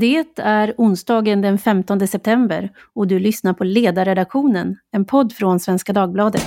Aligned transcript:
Det 0.00 0.24
är 0.36 0.74
onsdagen 0.76 1.42
den 1.42 1.58
15 1.58 2.06
september 2.06 2.70
och 2.94 3.06
du 3.06 3.18
lyssnar 3.18 3.52
på 3.52 3.64
Ledarredaktionen, 3.64 4.76
en 4.92 5.04
podd 5.04 5.32
från 5.32 5.60
Svenska 5.60 5.92
Dagbladet. 5.92 6.46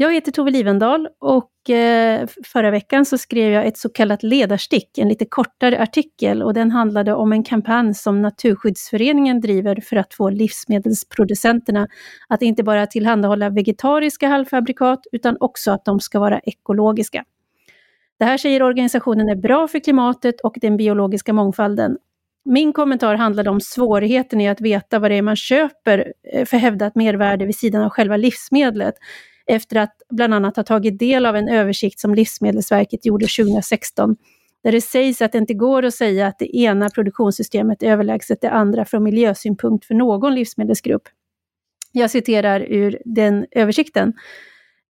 Jag 0.00 0.14
heter 0.14 0.32
Tove 0.32 0.50
Livendal 0.50 1.08
och 1.18 1.70
eh, 1.70 2.26
förra 2.44 2.70
veckan 2.70 3.04
så 3.04 3.18
skrev 3.18 3.52
jag 3.52 3.66
ett 3.66 3.78
så 3.78 3.88
kallat 3.88 4.22
ledarstick, 4.22 4.98
en 4.98 5.08
lite 5.08 5.24
kortare 5.24 5.82
artikel 5.82 6.42
och 6.42 6.54
den 6.54 6.70
handlade 6.70 7.14
om 7.14 7.32
en 7.32 7.44
kampanj 7.44 7.94
som 7.94 8.22
Naturskyddsföreningen 8.22 9.40
driver 9.40 9.80
för 9.80 9.96
att 9.96 10.14
få 10.14 10.30
livsmedelsproducenterna 10.30 11.88
att 12.28 12.42
inte 12.42 12.62
bara 12.62 12.86
tillhandahålla 12.86 13.50
vegetariska 13.50 14.28
halvfabrikat 14.28 15.00
utan 15.12 15.36
också 15.40 15.70
att 15.70 15.84
de 15.84 16.00
ska 16.00 16.20
vara 16.20 16.38
ekologiska. 16.38 17.24
Det 18.18 18.24
här 18.24 18.38
säger 18.38 18.62
organisationen 18.62 19.28
är 19.28 19.36
bra 19.36 19.68
för 19.68 19.78
klimatet 19.78 20.40
och 20.40 20.54
den 20.60 20.76
biologiska 20.76 21.32
mångfalden. 21.32 21.96
Min 22.44 22.72
kommentar 22.72 23.14
handlade 23.14 23.50
om 23.50 23.60
svårigheten 23.60 24.40
i 24.40 24.48
att 24.48 24.60
veta 24.60 24.98
vad 24.98 25.10
det 25.10 25.14
är 25.14 25.22
man 25.22 25.36
köper 25.36 26.12
eh, 26.32 26.44
för 26.44 26.56
hävdat 26.56 26.94
mervärde 26.94 27.46
vid 27.46 27.56
sidan 27.56 27.82
av 27.82 27.90
själva 27.90 28.16
livsmedlet 28.16 28.94
efter 29.50 29.76
att 29.76 30.02
bland 30.10 30.34
annat 30.34 30.56
ha 30.56 30.62
tagit 30.62 30.98
del 30.98 31.26
av 31.26 31.36
en 31.36 31.48
översikt 31.48 32.00
som 32.00 32.14
Livsmedelsverket 32.14 33.06
gjorde 33.06 33.26
2016, 33.26 34.16
där 34.64 34.72
det 34.72 34.80
sägs 34.80 35.22
att 35.22 35.32
det 35.32 35.38
inte 35.38 35.54
går 35.54 35.84
att 35.84 35.94
säga 35.94 36.26
att 36.26 36.38
det 36.38 36.56
ena 36.56 36.90
produktionssystemet 36.90 37.82
är 37.82 37.92
överlägset 37.92 38.40
det 38.40 38.50
andra 38.50 38.84
från 38.84 39.02
miljösynpunkt 39.02 39.84
för 39.84 39.94
någon 39.94 40.34
livsmedelsgrupp. 40.34 41.02
Jag 41.92 42.10
citerar 42.10 42.60
ur 42.60 42.98
den 43.04 43.46
översikten. 43.50 44.12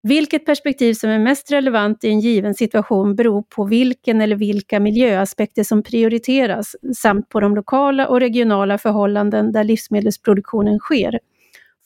Vilket 0.03 0.45
perspektiv 0.45 0.93
som 0.93 1.09
är 1.09 1.19
mest 1.19 1.51
relevant 1.51 2.03
i 2.03 2.09
en 2.09 2.19
given 2.19 2.53
situation 2.53 3.15
beror 3.15 3.41
på 3.41 3.65
vilken 3.65 4.21
eller 4.21 4.35
vilka 4.35 4.79
miljöaspekter 4.79 5.63
som 5.63 5.83
prioriteras 5.83 6.75
samt 6.95 7.29
på 7.29 7.39
de 7.39 7.55
lokala 7.55 8.07
och 8.07 8.19
regionala 8.19 8.77
förhållanden 8.77 9.51
där 9.51 9.63
livsmedelsproduktionen 9.63 10.79
sker. 10.79 11.19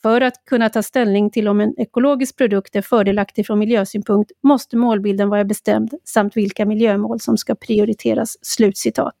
För 0.06 0.20
att 0.20 0.44
kunna 0.44 0.68
ta 0.68 0.82
ställning 0.82 1.30
till 1.30 1.48
om 1.48 1.60
en 1.60 1.74
ekologisk 1.80 2.36
produkt 2.36 2.76
är 2.76 2.82
fördelaktig 2.82 3.46
från 3.46 3.58
miljösynpunkt 3.58 4.32
måste 4.42 4.76
målbilden 4.76 5.28
vara 5.28 5.44
bestämd 5.44 5.94
samt 6.04 6.36
vilka 6.36 6.66
miljömål 6.66 7.20
som 7.20 7.36
ska 7.36 7.54
prioriteras." 7.54 8.36
Slutcitat. 8.42 9.14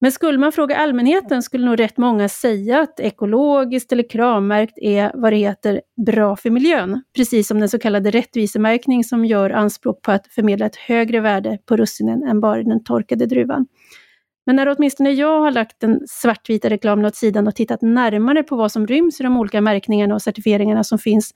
Men 0.00 0.12
skulle 0.12 0.38
man 0.38 0.52
fråga 0.52 0.76
allmänheten 0.76 1.42
skulle 1.42 1.66
nog 1.66 1.80
rätt 1.80 1.96
många 1.96 2.28
säga 2.28 2.80
att 2.80 3.00
ekologiskt 3.00 3.92
eller 3.92 4.10
kravmärkt 4.10 4.78
är 4.78 5.12
vad 5.14 5.32
det 5.32 5.36
heter 5.36 5.80
bra 6.06 6.36
för 6.36 6.50
miljön, 6.50 7.02
precis 7.16 7.48
som 7.48 7.60
den 7.60 7.68
så 7.68 7.78
kallade 7.78 8.10
rättvisemärkning 8.10 9.04
som 9.04 9.24
gör 9.24 9.50
anspråk 9.50 10.02
på 10.02 10.12
att 10.12 10.26
förmedla 10.26 10.66
ett 10.66 10.76
högre 10.76 11.20
värde 11.20 11.58
på 11.66 11.76
russinen 11.76 12.22
än 12.22 12.40
bara 12.40 12.62
den 12.62 12.84
torkade 12.84 13.26
druvan. 13.26 13.66
Men 14.46 14.56
när 14.56 14.74
åtminstone 14.76 15.10
jag 15.10 15.40
har 15.40 15.50
lagt 15.50 15.80
den 15.80 16.00
svartvita 16.08 16.70
reklamen 16.70 17.04
åt 17.04 17.16
sidan 17.16 17.46
och 17.46 17.54
tittat 17.54 17.82
närmare 17.82 18.42
på 18.42 18.56
vad 18.56 18.72
som 18.72 18.86
ryms 18.86 19.20
i 19.20 19.22
de 19.22 19.36
olika 19.36 19.60
märkningarna 19.60 20.14
och 20.14 20.22
certifieringarna 20.22 20.84
som 20.84 20.98
finns 20.98 21.34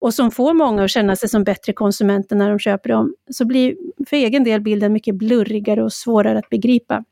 och 0.00 0.14
som 0.14 0.30
får 0.30 0.54
många 0.54 0.84
att 0.84 0.90
känna 0.90 1.16
sig 1.16 1.28
som 1.28 1.44
bättre 1.44 1.72
konsumenter 1.72 2.36
när 2.36 2.50
de 2.50 2.58
köper 2.58 2.90
dem, 2.90 3.14
så 3.30 3.44
blir 3.44 3.76
för 4.08 4.16
egen 4.16 4.44
del 4.44 4.60
bilden 4.60 4.92
mycket 4.92 5.14
blurrigare 5.14 5.82
och 5.82 5.92
svårare 5.92 6.38
att 6.38 6.48
begripa. 6.48 7.04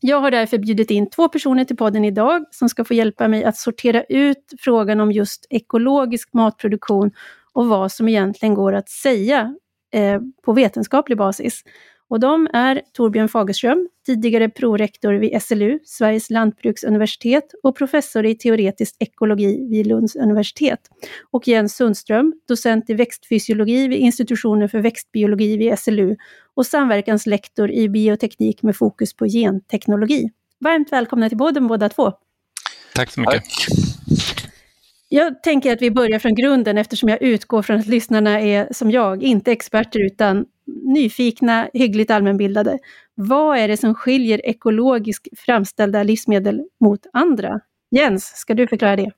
Jag 0.00 0.20
har 0.20 0.30
därför 0.30 0.58
bjudit 0.58 0.90
in 0.90 1.10
två 1.10 1.28
personer 1.28 1.64
till 1.64 1.76
podden 1.76 2.04
idag 2.04 2.44
som 2.50 2.68
ska 2.68 2.84
få 2.84 2.94
hjälpa 2.94 3.28
mig 3.28 3.44
att 3.44 3.56
sortera 3.56 4.04
ut 4.04 4.52
frågan 4.58 5.00
om 5.00 5.12
just 5.12 5.46
ekologisk 5.50 6.32
matproduktion 6.32 7.10
och 7.52 7.68
vad 7.68 7.92
som 7.92 8.08
egentligen 8.08 8.54
går 8.54 8.72
att 8.72 8.88
säga 8.88 9.54
eh, 9.92 10.20
på 10.44 10.52
vetenskaplig 10.52 11.18
basis. 11.18 11.62
Och 12.08 12.20
de 12.20 12.48
är 12.52 12.82
Torbjörn 12.92 13.28
Fagerström, 13.28 13.88
tidigare 14.06 14.48
prorektor 14.48 15.12
vid 15.12 15.42
SLU, 15.42 15.78
Sveriges 15.84 16.30
lantbruksuniversitet 16.30 17.44
och 17.62 17.76
professor 17.76 18.26
i 18.26 18.34
teoretisk 18.34 18.96
ekologi 18.98 19.68
vid 19.70 19.86
Lunds 19.86 20.16
universitet. 20.16 20.80
Och 21.30 21.48
Jens 21.48 21.76
Sundström, 21.76 22.32
docent 22.48 22.90
i 22.90 22.94
växtfysiologi 22.94 23.88
vid 23.88 23.98
institutionen 23.98 24.68
för 24.68 24.78
växtbiologi 24.78 25.56
vid 25.56 25.78
SLU 25.78 26.16
och 26.54 26.66
samverkanslektor 26.66 27.70
i 27.70 27.88
bioteknik 27.88 28.62
med 28.62 28.76
fokus 28.76 29.16
på 29.16 29.26
genteknologi. 29.26 30.30
Varmt 30.60 30.92
välkomna 30.92 31.28
till 31.28 31.38
båda, 31.38 31.60
båda 31.60 31.88
två. 31.88 32.12
Tack 32.94 33.10
så 33.10 33.20
mycket. 33.20 33.34
Tack. 33.34 33.82
Jag 35.14 35.42
tänker 35.42 35.72
att 35.72 35.82
vi 35.82 35.90
börjar 35.90 36.18
från 36.18 36.34
grunden 36.34 36.78
eftersom 36.78 37.08
jag 37.08 37.22
utgår 37.22 37.62
från 37.62 37.78
att 37.78 37.86
lyssnarna 37.86 38.40
är 38.40 38.68
som 38.70 38.90
jag, 38.90 39.22
inte 39.22 39.52
experter 39.52 40.06
utan 40.06 40.44
nyfikna, 40.84 41.68
hyggligt 41.74 42.10
allmänbildade. 42.10 42.78
Vad 43.14 43.58
är 43.58 43.68
det 43.68 43.76
som 43.76 43.94
skiljer 43.94 44.46
ekologiskt 44.46 45.28
framställda 45.36 46.02
livsmedel 46.02 46.62
mot 46.80 47.00
andra? 47.12 47.60
Jens, 47.90 48.24
ska 48.24 48.54
du 48.54 48.66
förklara 48.66 48.96
det? 48.96 49.10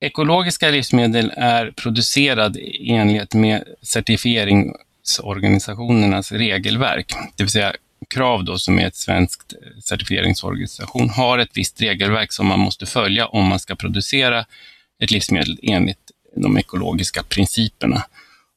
Ekologiska 0.00 0.70
livsmedel 0.70 1.32
är 1.36 1.70
producerade 1.70 2.60
i 2.60 2.90
enlighet 2.90 3.34
med 3.34 3.64
certifieringsorganisationernas 3.82 6.32
regelverk, 6.32 7.12
det 7.36 7.42
vill 7.42 7.50
säga 7.50 7.72
Krav 8.14 8.44
då, 8.44 8.58
som 8.58 8.78
är 8.78 8.86
ett 8.86 8.96
svenskt 8.96 9.54
certifieringsorganisation, 9.84 11.10
har 11.10 11.38
ett 11.38 11.50
visst 11.54 11.82
regelverk 11.82 12.32
som 12.32 12.46
man 12.46 12.58
måste 12.58 12.86
följa 12.86 13.26
om 13.26 13.46
man 13.46 13.58
ska 13.58 13.74
producera 13.74 14.44
ett 15.02 15.10
livsmedel 15.10 15.58
enligt 15.62 16.10
de 16.36 16.58
ekologiska 16.58 17.22
principerna. 17.22 18.04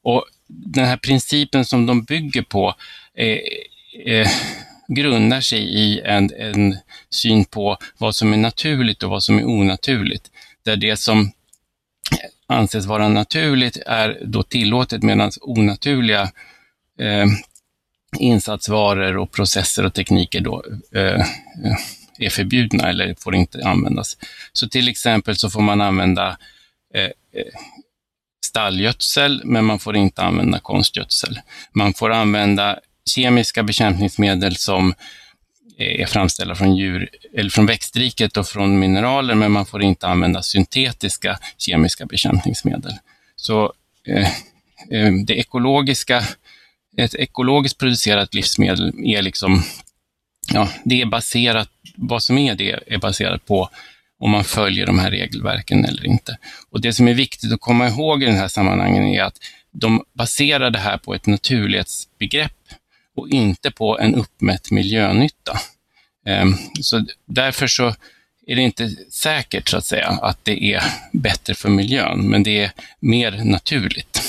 Och 0.03 0.25
den 0.47 0.85
här 0.85 0.97
principen 0.97 1.65
som 1.65 1.85
de 1.85 2.03
bygger 2.03 2.41
på 2.41 2.75
eh, 3.13 3.39
eh, 4.05 4.27
grundar 4.87 5.41
sig 5.41 5.59
i 5.59 6.01
en, 6.01 6.31
en 6.39 6.77
syn 7.09 7.45
på 7.45 7.77
vad 7.97 8.15
som 8.15 8.33
är 8.33 8.37
naturligt 8.37 9.03
och 9.03 9.09
vad 9.09 9.23
som 9.23 9.39
är 9.39 9.45
onaturligt. 9.45 10.31
Där 10.63 10.75
det 10.75 10.97
som 10.97 11.31
anses 12.47 12.85
vara 12.85 13.07
naturligt 13.07 13.77
är 13.85 14.21
då 14.25 14.43
tillåtet 14.43 15.03
medan 15.03 15.31
onaturliga 15.41 16.21
eh, 16.99 17.25
insatsvaror 18.19 19.17
och 19.17 19.31
processer 19.31 19.85
och 19.85 19.93
tekniker 19.93 20.41
då 20.41 20.63
eh, 20.95 21.25
är 22.19 22.29
förbjudna 22.29 22.89
eller 22.89 23.15
får 23.19 23.35
inte 23.35 23.65
användas. 23.65 24.17
Så 24.53 24.69
till 24.69 24.87
exempel 24.87 25.35
så 25.35 25.49
får 25.49 25.61
man 25.61 25.81
använda 25.81 26.37
eh, 26.93 27.03
eh 27.03 27.53
stallgödsel, 28.57 29.41
men 29.45 29.65
man 29.65 29.79
får 29.79 29.97
inte 29.97 30.21
använda 30.21 30.59
konstgödsel. 30.59 31.39
Man 31.71 31.93
får 31.93 32.11
använda 32.11 32.79
kemiska 33.05 33.63
bekämpningsmedel 33.63 34.55
som 34.55 34.93
eh, 35.77 36.01
är 36.01 36.05
framställda 36.05 36.55
från, 36.55 36.75
djur, 36.75 37.09
eller 37.33 37.49
från 37.49 37.65
växtriket 37.65 38.37
och 38.37 38.47
från 38.47 38.79
mineraler, 38.79 39.35
men 39.35 39.51
man 39.51 39.65
får 39.65 39.83
inte 39.83 40.07
använda 40.07 40.41
syntetiska 40.41 41.39
kemiska 41.57 42.05
bekämpningsmedel. 42.05 42.93
Så 43.35 43.73
eh, 44.07 44.27
eh 44.91 45.13
det 45.27 45.33
ekologiska, 45.33 46.23
ett 46.97 47.15
ekologiskt 47.15 47.77
producerat 47.77 48.33
livsmedel 48.33 48.93
är 49.05 49.21
liksom, 49.21 49.63
ja, 50.53 50.69
det 50.83 51.01
är 51.01 51.05
baserat, 51.05 51.69
vad 51.95 52.23
som 52.23 52.37
är 52.37 52.55
det 52.55 52.79
är 52.87 52.97
baserat 52.97 53.45
på 53.45 53.69
om 54.19 54.31
man 54.31 54.43
följer 54.43 54.85
de 54.85 54.99
här 54.99 55.11
regelverken 55.11 55.85
eller 55.85 56.05
inte. 56.05 56.37
Och 56.69 56.81
Det 56.81 56.93
som 56.93 57.07
är 57.07 57.13
viktigt 57.13 57.53
att 57.53 57.61
komma 57.61 57.87
ihåg 57.87 58.23
i 58.23 58.25
den 58.25 58.35
här 58.35 58.47
sammanhangen 58.47 59.03
är 59.03 59.23
att 59.23 59.37
de 59.71 60.03
baserar 60.13 60.69
det 60.69 60.79
här 60.79 60.97
på 60.97 61.13
ett 61.13 61.25
naturlighetsbegrepp 61.25 62.51
och 63.15 63.29
inte 63.29 63.71
på 63.71 63.99
en 63.99 64.15
uppmätt 64.15 64.71
miljönytta. 64.71 65.59
Ehm, 66.25 66.53
så 66.81 67.05
därför 67.25 67.67
så 67.67 67.93
är 68.47 68.55
det 68.55 68.61
inte 68.61 68.89
säkert 69.11 69.69
så 69.69 69.77
att 69.77 69.85
säga 69.85 70.07
att 70.07 70.45
det 70.45 70.73
är 70.73 70.83
bättre 71.13 71.55
för 71.55 71.69
miljön, 71.69 72.29
men 72.29 72.43
det 72.43 72.63
är 72.63 72.71
mer 72.99 73.31
naturligt. 73.43 74.21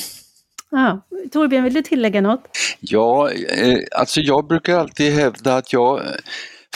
Ah, 0.71 0.97
Torbjörn, 1.33 1.65
vill 1.65 1.75
du 1.75 1.83
tillägga 1.83 2.21
något? 2.21 2.49
Ja, 2.81 3.31
eh, 3.31 3.79
alltså 3.97 4.21
jag 4.21 4.47
brukar 4.47 4.79
alltid 4.79 5.13
hävda 5.13 5.57
att 5.57 5.73
jag 5.73 6.03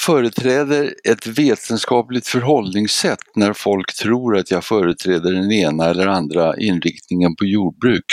företräder 0.00 0.94
ett 1.05 1.27
vetenskapligt 1.27 2.27
förhållningssätt 2.27 3.19
när 3.37 3.53
folk 3.53 3.94
tror 3.94 4.37
att 4.37 4.50
jag 4.50 4.65
företräder 4.65 5.33
den 5.33 5.53
ena 5.53 5.85
eller 5.85 6.06
andra 6.06 6.56
inriktningen 6.56 7.37
på 7.37 7.44
jordbruk. 7.44 8.05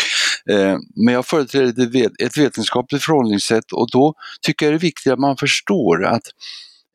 Eh, 0.50 0.78
men 1.06 1.14
jag 1.14 1.26
företräder 1.26 2.10
ett 2.24 2.38
vetenskapligt 2.38 3.04
förhållningssätt 3.04 3.72
och 3.74 3.90
då 3.92 4.14
tycker 4.42 4.66
jag 4.66 4.74
det 4.74 4.78
är 4.78 4.80
viktigt 4.80 5.14
att 5.14 5.20
man 5.20 5.38
förstår 5.38 6.06
att 6.06 6.24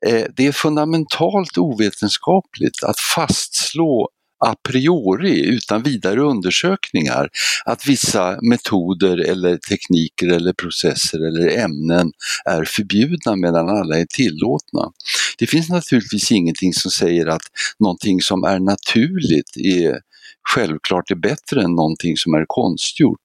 eh, 0.06 0.25
det 0.36 0.46
är 0.46 0.52
fundamentalt 0.52 1.58
ovetenskapligt 1.58 2.84
att 2.84 2.98
fastslå 2.98 4.08
a 4.44 4.55
priori, 4.69 5.41
utan 5.41 5.82
vidare 5.82 6.20
undersökningar, 6.20 7.29
att 7.64 7.87
vissa 7.87 8.38
metoder 8.43 9.31
eller 9.31 9.56
tekniker 9.56 10.29
eller 10.29 10.52
processer 10.52 11.19
eller 11.29 11.58
ämnen 11.58 12.12
är 12.44 12.64
förbjudna 12.64 13.37
medan 13.37 13.69
alla 13.69 13.99
är 13.99 14.06
tillåtna. 14.08 14.93
Det 15.38 15.46
finns 15.46 15.69
naturligtvis 15.69 16.32
ingenting 16.32 16.75
som 16.75 16.91
säger 16.91 17.26
att 17.26 17.43
någonting 17.79 18.20
som 18.20 18.44
är 18.44 18.58
naturligt 18.58 19.56
är 19.56 20.00
självklart 20.49 21.11
är 21.11 21.14
bättre 21.14 21.62
än 21.62 21.75
någonting 21.75 22.17
som 22.17 22.35
är 22.35 22.44
konstgjort. 22.46 23.25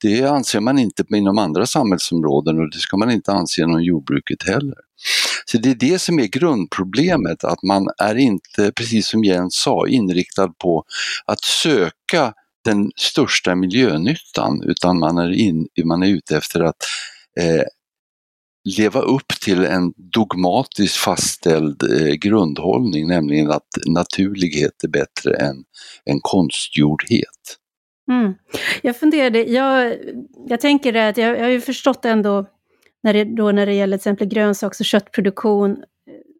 Det 0.00 0.22
anser 0.22 0.60
man 0.60 0.78
inte 0.78 1.04
inom 1.14 1.38
andra 1.38 1.66
samhällsområden 1.66 2.58
och 2.58 2.70
det 2.70 2.78
ska 2.78 2.96
man 2.96 3.10
inte 3.10 3.32
anse 3.32 3.62
inom 3.62 3.82
jordbruket 3.82 4.42
heller. 4.42 4.78
Så 5.50 5.58
det 5.58 5.70
är 5.70 5.74
det 5.74 5.98
som 5.98 6.18
är 6.20 6.26
grundproblemet, 6.26 7.44
att 7.44 7.62
man 7.62 7.88
är 7.98 8.14
inte, 8.14 8.72
precis 8.72 9.08
som 9.08 9.24
Jens 9.24 9.54
sa, 9.54 9.88
inriktad 9.88 10.48
på 10.48 10.84
att 11.24 11.44
söka 11.44 12.34
den 12.64 12.90
största 12.96 13.54
miljönyttan 13.54 14.62
utan 14.62 14.98
man 14.98 15.18
är, 15.18 15.30
in, 15.30 15.68
man 15.84 16.02
är 16.02 16.08
ute 16.08 16.36
efter 16.36 16.60
att 16.60 16.76
eh, 17.40 17.62
leva 18.76 19.00
upp 19.00 19.28
till 19.40 19.64
en 19.64 19.92
dogmatiskt 19.96 20.96
fastställd 20.96 21.82
eh, 21.82 22.14
grundhållning, 22.14 23.06
nämligen 23.08 23.50
att 23.50 23.68
naturlighet 23.86 24.84
är 24.84 24.88
bättre 24.88 25.36
än, 25.36 25.56
än 26.10 26.20
konstgjordhet. 26.20 27.58
Mm. 28.10 28.34
Jag 28.82 28.96
funderade, 28.96 29.42
jag, 29.42 29.96
jag 30.48 30.60
tänker 30.60 30.94
att 30.94 31.16
jag, 31.16 31.38
jag 31.38 31.42
har 31.42 31.50
ju 31.50 31.60
förstått 31.60 32.04
ändå 32.04 32.46
när 33.02 33.12
det, 33.12 33.24
då 33.24 33.52
när 33.52 33.66
det 33.66 33.74
gäller 33.74 33.96
till 33.96 34.00
exempel 34.00 34.28
grönsaks 34.28 34.80
och 34.80 34.86
köttproduktion, 34.86 35.70
eh, 35.70 35.76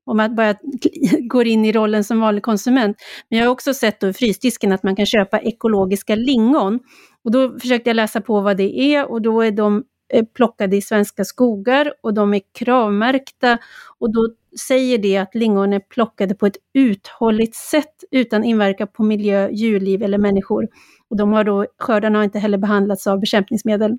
om 0.07 0.17
man 0.17 0.35
bara 0.35 0.55
går 1.29 1.47
in 1.47 1.65
i 1.65 1.73
rollen 1.73 2.05
som 2.05 2.21
vanlig 2.21 2.43
konsument. 2.43 2.97
Men 3.31 3.39
jag 3.39 3.47
har 3.47 3.53
också 3.53 3.75
sett 3.75 4.01
då 4.01 4.09
i 4.09 4.13
frysdisken 4.13 4.73
att 4.73 4.83
man 4.83 4.97
kan 4.97 5.07
köpa 5.07 5.41
ekologiska 5.41 6.15
lingon. 6.15 6.79
Och 7.25 7.31
då 7.31 7.59
försökte 7.59 7.91
jag 7.91 7.95
läsa 7.95 8.21
på 8.21 8.41
vad 8.41 8.57
det 8.57 8.79
är 8.79 9.11
och 9.11 9.23
då 9.23 9.41
är 9.41 9.51
de 9.51 9.85
eh, 10.13 10.25
plockade 10.25 10.77
i 10.77 10.83
svenska 10.83 11.25
skogar 11.25 11.93
och 12.01 12.15
de 12.15 12.35
är 12.35 12.41
kravmärkta 12.59 13.59
och 13.99 14.13
då 14.13 14.29
säger 14.69 14.99
det 14.99 15.17
att 15.17 15.35
lingon 15.35 15.73
är 15.73 15.81
plockade 15.81 16.35
på 16.35 16.47
ett 16.47 16.57
uthålligt 16.75 17.55
sätt 17.55 18.05
utan 18.11 18.45
inverkan 18.45 18.89
på 18.93 19.03
miljö, 19.03 19.49
djurliv 19.51 20.03
eller 20.03 20.19
människor. 20.19 20.69
Och 21.11 21.17
de 21.17 21.33
har 21.33 21.45
då, 21.45 21.67
skördarna 21.79 22.19
har 22.19 22.25
inte 22.25 22.39
heller 22.39 22.59
behandlats 22.59 23.07
av 23.07 23.21
bekämpningsmedel. 23.21 23.99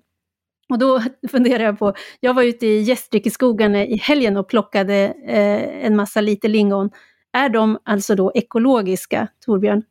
Och 0.69 0.79
då 0.79 1.03
funderar 1.31 1.63
jag 1.63 1.79
på, 1.79 1.93
jag 2.19 2.33
var 2.33 2.43
ute 2.43 2.67
i 2.67 2.81
Gästrikeskogen 2.81 3.75
i 3.75 3.97
helgen 3.97 4.37
och 4.37 4.49
plockade 4.49 5.13
eh, 5.27 5.85
en 5.85 5.95
massa 5.95 6.21
liter 6.21 6.49
lingon. 6.49 6.89
Är 7.33 7.49
de 7.49 7.79
alltså 7.85 8.15
då 8.15 8.31
ekologiska, 8.35 9.27
Torbjörn? 9.45 9.83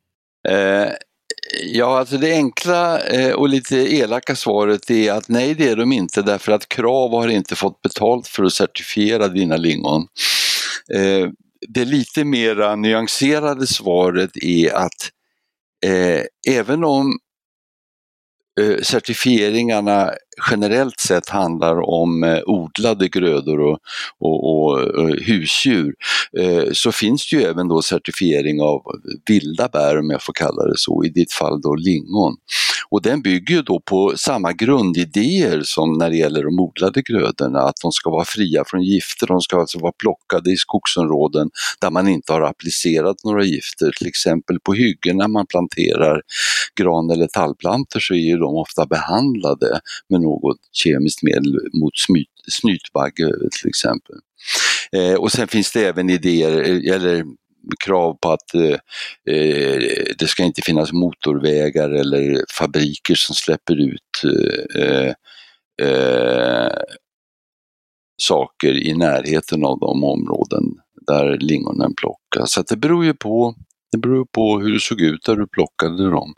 Eh, 0.49 0.89
ja, 1.65 1.99
alltså 1.99 2.17
det 2.17 2.33
enkla 2.33 3.01
eh, 3.01 3.33
och 3.33 3.49
lite 3.49 3.77
elaka 3.77 4.37
svaret 4.37 4.91
är 4.91 5.13
att 5.13 5.29
nej, 5.29 5.55
det 5.55 5.69
är 5.69 5.77
de 5.77 5.93
inte 5.93 6.23
därför 6.23 6.53
att 6.53 6.69
Krav 6.69 7.11
har 7.11 7.29
inte 7.29 7.57
fått 7.57 7.83
betalt 7.83 8.27
för 8.27 8.45
att 8.45 8.53
certifiera 8.53 9.29
dina 9.29 9.57
lingon. 9.57 10.07
Eh, 10.95 11.31
det 11.69 11.85
lite 11.85 12.25
mera 12.25 12.77
nyanserade 12.77 13.67
svaret 13.67 14.31
är 14.43 14.75
att 14.75 15.11
eh, 15.87 16.23
även 16.55 16.85
om 16.85 17.19
Eh, 18.61 18.83
certifieringarna 18.83 20.11
generellt 20.51 21.01
sett 21.01 21.29
handlar 21.29 21.91
om 21.91 22.25
eh, 22.25 22.41
odlade 22.47 23.09
grödor 23.09 23.61
och, 23.61 23.79
och, 24.19 24.45
och, 24.45 24.81
och 24.81 25.11
husdjur 25.11 25.95
så 26.73 26.93
finns 26.93 27.31
det 27.31 27.37
ju 27.37 27.43
även 27.43 27.69
då 27.69 27.83
certifiering 27.83 28.61
av 28.61 28.83
vilda 29.29 29.69
bär 29.69 29.99
om 29.99 30.11
jag 30.11 30.23
får 30.23 30.33
kalla 30.33 30.65
det 30.65 30.77
så, 30.77 31.05
i 31.05 31.09
ditt 31.09 31.33
fall 31.33 31.61
då 31.61 31.75
lingon. 31.75 32.37
Och 32.89 33.03
den 33.03 33.23
bygger 33.23 33.55
ju 33.55 33.63
då 33.63 33.81
på 33.81 34.13
samma 34.17 34.53
grundidéer 34.53 35.61
som 35.65 35.93
när 35.93 36.11
det 36.11 36.17
gäller 36.17 36.43
de 36.45 36.61
odlade 36.61 37.03
grödorna, 37.03 37.61
att 37.61 37.77
de 37.83 37.93
ska 37.93 38.11
vara 38.11 38.25
fria 38.25 38.65
från 38.67 38.83
gifter, 38.83 39.27
de 39.27 39.41
ska 39.41 39.61
alltså 39.61 39.79
vara 39.79 39.93
plockade 39.93 40.53
i 40.53 40.57
skogsområden 40.57 41.51
där 41.81 41.91
man 41.91 42.09
inte 42.09 42.33
har 42.33 42.43
applicerat 42.43 43.17
några 43.25 43.45
gifter, 43.45 43.91
till 43.99 44.07
exempel 44.07 44.61
på 44.61 44.75
hyggen 44.75 45.17
när 45.17 45.29
man 45.29 45.47
planterar 45.47 46.23
gran 46.77 47.11
eller 47.11 47.27
tallplantor 47.27 48.01
så 48.01 48.15
är 48.15 48.19
ju 48.19 48.37
de 48.37 48.55
ofta 48.57 48.87
behandlade 48.87 49.81
med 50.09 50.21
något 50.21 50.59
kemiskt 50.73 51.23
medel 51.23 51.59
mot 51.73 51.93
snytbagge 52.51 53.33
till 53.61 53.69
exempel. 53.69 54.17
Eh, 54.93 55.15
och 55.15 55.33
sen 55.33 55.49
finns 55.49 55.73
det 55.73 55.85
även 55.85 56.11
idéer, 56.11 56.53
eh, 56.61 56.95
eller 56.95 57.25
krav 57.85 58.19
på 58.21 58.33
att 58.33 58.55
eh, 58.55 58.79
eh, 59.35 59.83
det 60.19 60.27
ska 60.27 60.45
inte 60.45 60.63
finnas 60.63 60.93
motorvägar 60.93 61.91
eller 61.91 62.45
fabriker 62.59 63.15
som 63.15 63.35
släpper 63.35 63.81
ut 63.81 64.25
eh, 64.25 64.83
eh, 64.83 65.13
eh 65.83 66.73
saker 68.23 68.75
i 68.75 68.95
närheten 68.95 69.65
av 69.65 69.79
de 69.79 70.05
områden 70.05 70.65
där 71.07 71.39
lingonen 71.39 71.95
plockas. 71.95 72.53
Så 72.53 72.63
det 72.63 72.77
beror 72.77 73.05
ju 73.05 73.15
på 73.15 73.55
det 73.93 73.99
beror 73.99 74.25
på 74.25 74.61
hur 74.61 74.73
det 74.73 74.81
såg 74.81 75.01
ut 75.01 75.25
där 75.25 75.37
du 75.37 75.47
plockade 75.47 76.11
dem. 76.11 76.35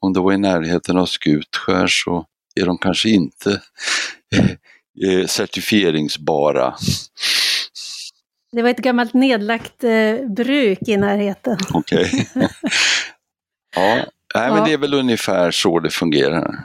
Om 0.00 0.12
det 0.12 0.20
var 0.20 0.32
i 0.32 0.38
närheten 0.38 0.96
av 0.96 1.06
Skutskär 1.06 1.86
så 1.86 2.26
är 2.60 2.66
de 2.66 2.78
kanske 2.78 3.08
inte 3.08 3.60
eh, 5.06 5.26
certifieringsbara. 5.26 6.74
Det 8.54 8.62
var 8.62 8.70
ett 8.70 8.78
gammalt 8.78 9.14
nedlagt 9.14 9.84
eh, 9.84 10.26
bruk 10.28 10.88
i 10.88 10.96
närheten. 10.96 11.58
Okej. 11.72 12.04
Okay. 12.04 12.24
ja, 13.76 14.06
Nej, 14.34 14.50
men 14.50 14.64
det 14.64 14.72
är 14.72 14.78
väl 14.78 14.94
ungefär 14.94 15.50
så 15.50 15.80
det 15.80 15.90
fungerar. 15.90 16.64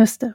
Just 0.00 0.20
det. 0.20 0.32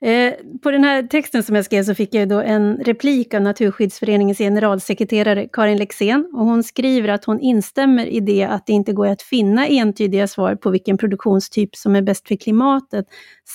Eh, 0.00 0.32
på 0.62 0.70
den 0.70 0.84
här 0.84 1.02
texten 1.02 1.42
som 1.42 1.56
jag 1.56 1.64
skrev 1.64 1.82
så 1.82 1.94
fick 1.94 2.14
jag 2.14 2.28
då 2.28 2.40
en 2.40 2.76
replik 2.76 3.34
av 3.34 3.42
Naturskyddsföreningens 3.42 4.38
generalsekreterare 4.38 5.48
Karin 5.52 5.78
Lexén 5.78 6.30
och 6.32 6.44
hon 6.44 6.62
skriver 6.62 7.08
att 7.08 7.24
hon 7.24 7.40
instämmer 7.40 8.06
i 8.06 8.20
det 8.20 8.44
att 8.44 8.66
det 8.66 8.72
inte 8.72 8.92
går 8.92 9.06
att 9.06 9.22
finna 9.22 9.66
entydiga 9.66 10.26
svar 10.26 10.54
på 10.54 10.70
vilken 10.70 10.98
produktionstyp 10.98 11.76
som 11.76 11.96
är 11.96 12.02
bäst 12.02 12.28
för 12.28 12.36
klimatet. 12.36 13.06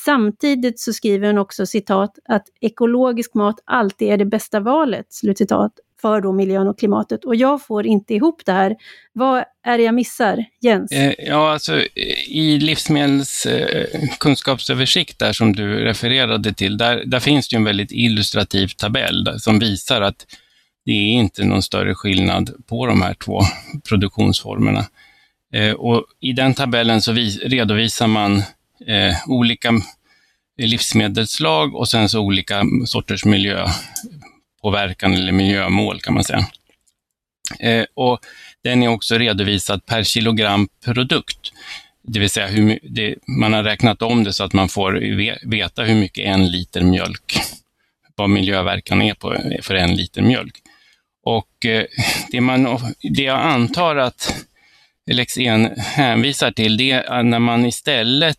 Samtidigt 0.05 0.79
så 0.79 0.93
skriver 0.93 1.27
hon 1.27 1.37
också 1.37 1.65
citat 1.65 2.19
att 2.29 2.45
ekologisk 2.61 3.33
mat 3.33 3.55
alltid 3.65 4.09
är 4.09 4.17
det 4.17 4.25
bästa 4.25 4.59
valet, 4.59 5.05
slutcitat, 5.09 5.71
för 6.01 6.21
då 6.21 6.33
miljön 6.33 6.67
och 6.67 6.79
klimatet. 6.79 7.25
Och 7.25 7.35
jag 7.35 7.65
får 7.65 7.85
inte 7.85 8.13
ihop 8.13 8.41
det 8.45 8.51
här. 8.51 8.75
Vad 9.13 9.43
är 9.65 9.77
det 9.77 9.83
jag 9.83 9.95
missar, 9.95 10.45
Jens? 10.61 10.91
Eh, 10.91 11.13
ja, 11.17 11.51
alltså 11.51 11.81
i 12.27 12.59
livsmedelskunskapsöversikt 12.59 15.21
eh, 15.21 15.25
där 15.25 15.33
som 15.33 15.55
du 15.55 15.83
refererade 15.83 16.53
till, 16.53 16.77
där, 16.77 17.03
där 17.05 17.19
finns 17.19 17.49
det 17.49 17.55
en 17.55 17.63
väldigt 17.63 17.91
illustrativ 17.91 18.67
tabell 18.67 19.39
som 19.39 19.59
visar 19.59 20.01
att 20.01 20.25
det 20.85 20.91
är 20.91 21.11
inte 21.11 21.45
någon 21.45 21.61
större 21.61 21.95
skillnad 21.95 22.51
på 22.67 22.85
de 22.85 23.01
här 23.01 23.13
två 23.13 23.41
produktionsformerna. 23.89 24.85
Eh, 25.53 25.71
och 25.71 26.05
I 26.19 26.33
den 26.33 26.53
tabellen 26.53 27.01
så 27.01 27.11
redovisar 27.43 28.07
man 28.07 28.43
olika 29.27 29.71
livsmedelslag 30.57 31.75
och 31.75 31.89
sen 31.89 32.09
så 32.09 32.19
olika 32.19 32.63
sorters 32.85 33.25
miljö 33.25 33.67
påverkan 34.61 35.13
eller 35.13 35.31
miljömål 35.31 35.99
kan 36.01 36.13
man 36.13 36.23
säga. 36.23 36.45
Eh, 37.59 37.85
och 37.93 38.19
den 38.63 38.83
är 38.83 38.87
också 38.87 39.17
redovisad 39.17 39.85
per 39.85 40.03
kilogram 40.03 40.67
produkt. 40.85 41.53
Det 42.03 42.19
vill 42.19 42.29
säga 42.29 42.47
hur 42.47 42.79
det, 42.83 43.15
man 43.27 43.53
har 43.53 43.63
räknat 43.63 44.01
om 44.01 44.23
det 44.23 44.33
så 44.33 44.43
att 44.43 44.53
man 44.53 44.69
får 44.69 44.93
veta 45.49 45.83
hur 45.83 45.95
mycket 45.95 46.25
en 46.25 46.51
liter 46.51 46.81
mjölk, 46.81 47.39
vad 48.15 48.29
miljöverkan 48.29 49.01
är 49.01 49.13
på, 49.13 49.35
för 49.61 49.75
en 49.75 49.95
liter 49.95 50.21
mjölk. 50.21 50.55
Och 51.23 51.65
eh, 51.65 51.85
det, 52.31 52.41
man, 52.41 52.63
det 53.15 53.23
jag 53.23 53.39
antar 53.39 53.95
att 53.95 54.45
Lexén 55.11 55.69
hänvisar 55.77 56.51
till, 56.51 56.77
det 56.77 56.91
är 56.91 57.23
när 57.23 57.39
man 57.39 57.65
istället 57.65 58.37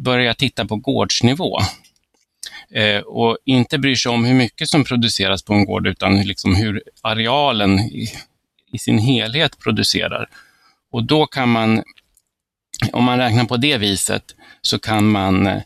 börjar 0.00 0.34
titta 0.34 0.64
på 0.64 0.76
gårdsnivå 0.76 1.58
eh, 2.74 3.00
och 3.00 3.38
inte 3.44 3.78
bryr 3.78 3.94
sig 3.94 4.12
om 4.12 4.24
hur 4.24 4.34
mycket 4.34 4.68
som 4.68 4.84
produceras 4.84 5.42
på 5.42 5.54
en 5.54 5.64
gård, 5.64 5.86
utan 5.86 6.22
liksom 6.22 6.54
hur 6.54 6.82
arealen 7.02 7.80
i, 7.80 8.08
i 8.72 8.78
sin 8.78 8.98
helhet 8.98 9.58
producerar. 9.58 10.28
Och 10.92 11.04
då 11.04 11.26
kan 11.26 11.48
man, 11.48 11.82
om 12.92 13.04
man 13.04 13.18
räknar 13.18 13.44
på 13.44 13.56
det 13.56 13.78
viset, 13.78 14.24
så 14.62 14.78
kan 14.78 15.10
man 15.10 15.46
eh, 15.46 15.62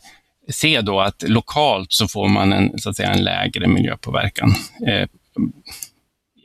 se 0.49 0.81
då 0.81 1.01
att 1.01 1.23
lokalt 1.27 1.91
så 1.91 2.07
får 2.07 2.27
man 2.27 2.53
en, 2.53 2.79
så 2.79 2.89
att 2.89 2.95
säga, 2.95 3.09
en 3.09 3.23
lägre 3.23 3.67
miljöpåverkan 3.67 4.55
eh, 4.87 5.07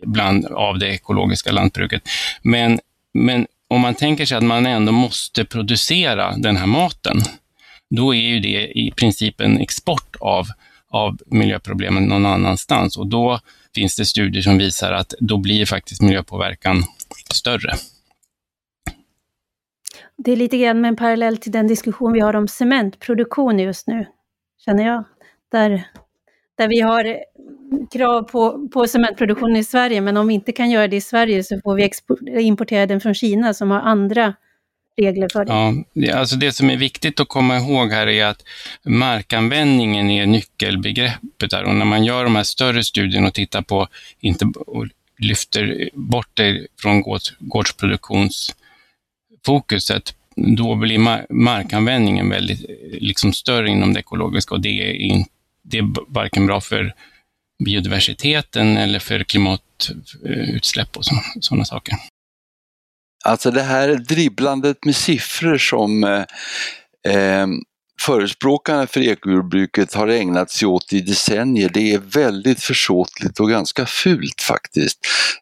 bland, 0.03 0.47
av 0.47 0.79
det 0.79 0.89
ekologiska 0.89 1.53
lantbruket. 1.53 2.09
Men, 2.43 2.81
men 3.15 3.47
om 3.69 3.81
man 3.81 3.95
tänker 3.95 4.27
sig 4.27 4.37
att 4.37 4.45
man 4.45 4.67
ändå 4.67 4.93
måste 4.93 5.45
producera 5.45 6.37
den 6.37 6.57
här 6.57 6.67
maten, 6.67 7.23
då 7.95 8.15
är 8.15 8.21
ju 8.21 8.41
det 8.41 8.79
i 8.79 8.93
princip 8.97 9.41
en 9.41 9.61
export 9.61 10.17
av, 10.21 10.47
av 10.89 11.19
miljöproblemen 11.27 12.05
någon 12.05 12.27
annanstans 12.27 12.97
och 12.97 13.07
då 13.07 13.41
finns 13.75 13.97
det 13.97 14.05
studier 14.05 14.43
som 14.43 14.59
visar 14.59 14.93
att 14.93 15.15
då 15.21 15.37
blir 15.37 15.67
faktiskt 15.67 16.03
miljöpåverkan 16.03 16.83
större. 17.33 17.71
Det 20.17 20.33
är 20.33 20.37
lite 20.37 20.59
grann 20.59 20.81
med 20.81 20.89
en 20.89 20.97
parallell 20.97 21.37
till 21.37 21.53
den 21.53 21.67
diskussion 21.67 22.13
vi 22.13 22.21
har 22.21 22.37
om 22.37 22.49
cementproduktion 22.49 23.59
just 23.59 23.87
nu, 23.87 24.07
känner 24.65 24.87
jag. 24.87 25.05
Där, 25.53 25.89
där 26.59 26.69
vi 26.69 26.81
har 26.81 27.19
krav 27.93 28.23
på, 28.23 28.69
på 28.69 28.87
cementproduktion 28.87 29.57
i 29.57 29.65
Sverige, 29.65 30.01
men 30.01 30.17
om 30.17 30.29
vi 30.29 30.35
inte 30.35 30.53
kan 30.53 30.71
göra 30.71 30.89
det 30.89 30.97
i 30.97 31.01
Sverige 31.01 31.45
så 31.45 31.61
får 31.65 31.75
vi 31.75 32.43
importera 32.43 32.87
den 32.87 33.01
från 33.01 33.15
Kina 33.15 33.55
som 33.55 33.71
har 33.71 33.81
andra 33.81 34.35
regler 34.97 35.29
för 35.33 35.45
det? 35.45 35.53
Ja, 35.53 35.75
alltså 36.19 36.37
det 36.37 36.53
som 36.53 36.71
är 36.71 36.77
viktigt 36.77 37.21
att 37.21 37.29
komma 37.29 37.57
ihåg 37.57 37.93
här 37.93 38.07
är 38.07 38.25
att 38.25 38.43
markanvändningen 38.85 40.11
är 40.11 40.27
nyckelbegreppet 40.27 41.51
där 41.51 41.65
och 41.65 41.75
när 41.75 41.85
man 41.85 42.05
gör 42.05 42.25
de 42.25 42.37
här 42.37 42.43
större 42.43 42.85
studierna 42.85 43.27
och 43.27 43.35
tittar 43.35 43.63
på, 43.63 43.89
inte, 44.21 44.45
och 44.67 44.87
lyfter 45.19 45.91
bort 45.95 46.31
det 46.35 46.67
från 46.81 47.03
gårds, 47.03 47.35
gårdsproduktionsfokuset, 47.39 50.15
då 50.37 50.75
blir 50.75 50.99
markanvändningen 51.33 52.31
väldigt 52.31 52.71
liksom 52.93 53.33
större 53.33 53.71
inom 53.71 53.93
det 53.93 54.01
ekologiska 54.01 54.55
och 54.55 54.61
det 54.61 54.91
är, 54.91 54.93
in, 54.93 55.25
det 55.63 55.79
är 55.79 55.89
varken 56.09 56.47
bra 56.47 56.61
för 56.61 56.95
biodiversiteten 57.65 58.77
eller 58.77 58.99
för 58.99 59.25
klimatutsläpp 59.25 60.97
eh, 60.97 60.99
och 60.99 61.05
sådana 61.41 61.65
saker. 61.65 61.95
Alltså 63.25 63.51
det 63.51 63.63
här 63.63 63.95
dribblandet 63.95 64.85
med 64.85 64.97
siffror 64.97 65.59
som 65.59 66.05
eh, 66.05 66.25
eh, 67.15 67.47
förespråkarna 68.01 68.87
för 68.87 69.01
ekojordbruket 69.01 69.95
har 69.95 70.09
ägnat 70.09 70.51
sig 70.51 70.69
åt 70.69 70.93
i 70.93 71.01
decennier, 71.01 71.71
det 71.75 71.93
är 71.93 71.99
väldigt 71.99 72.61
försåtligt 72.61 73.41
och 73.41 73.49
ganska 73.49 73.87
fult 73.87 74.43
faktiskt. 74.43 74.99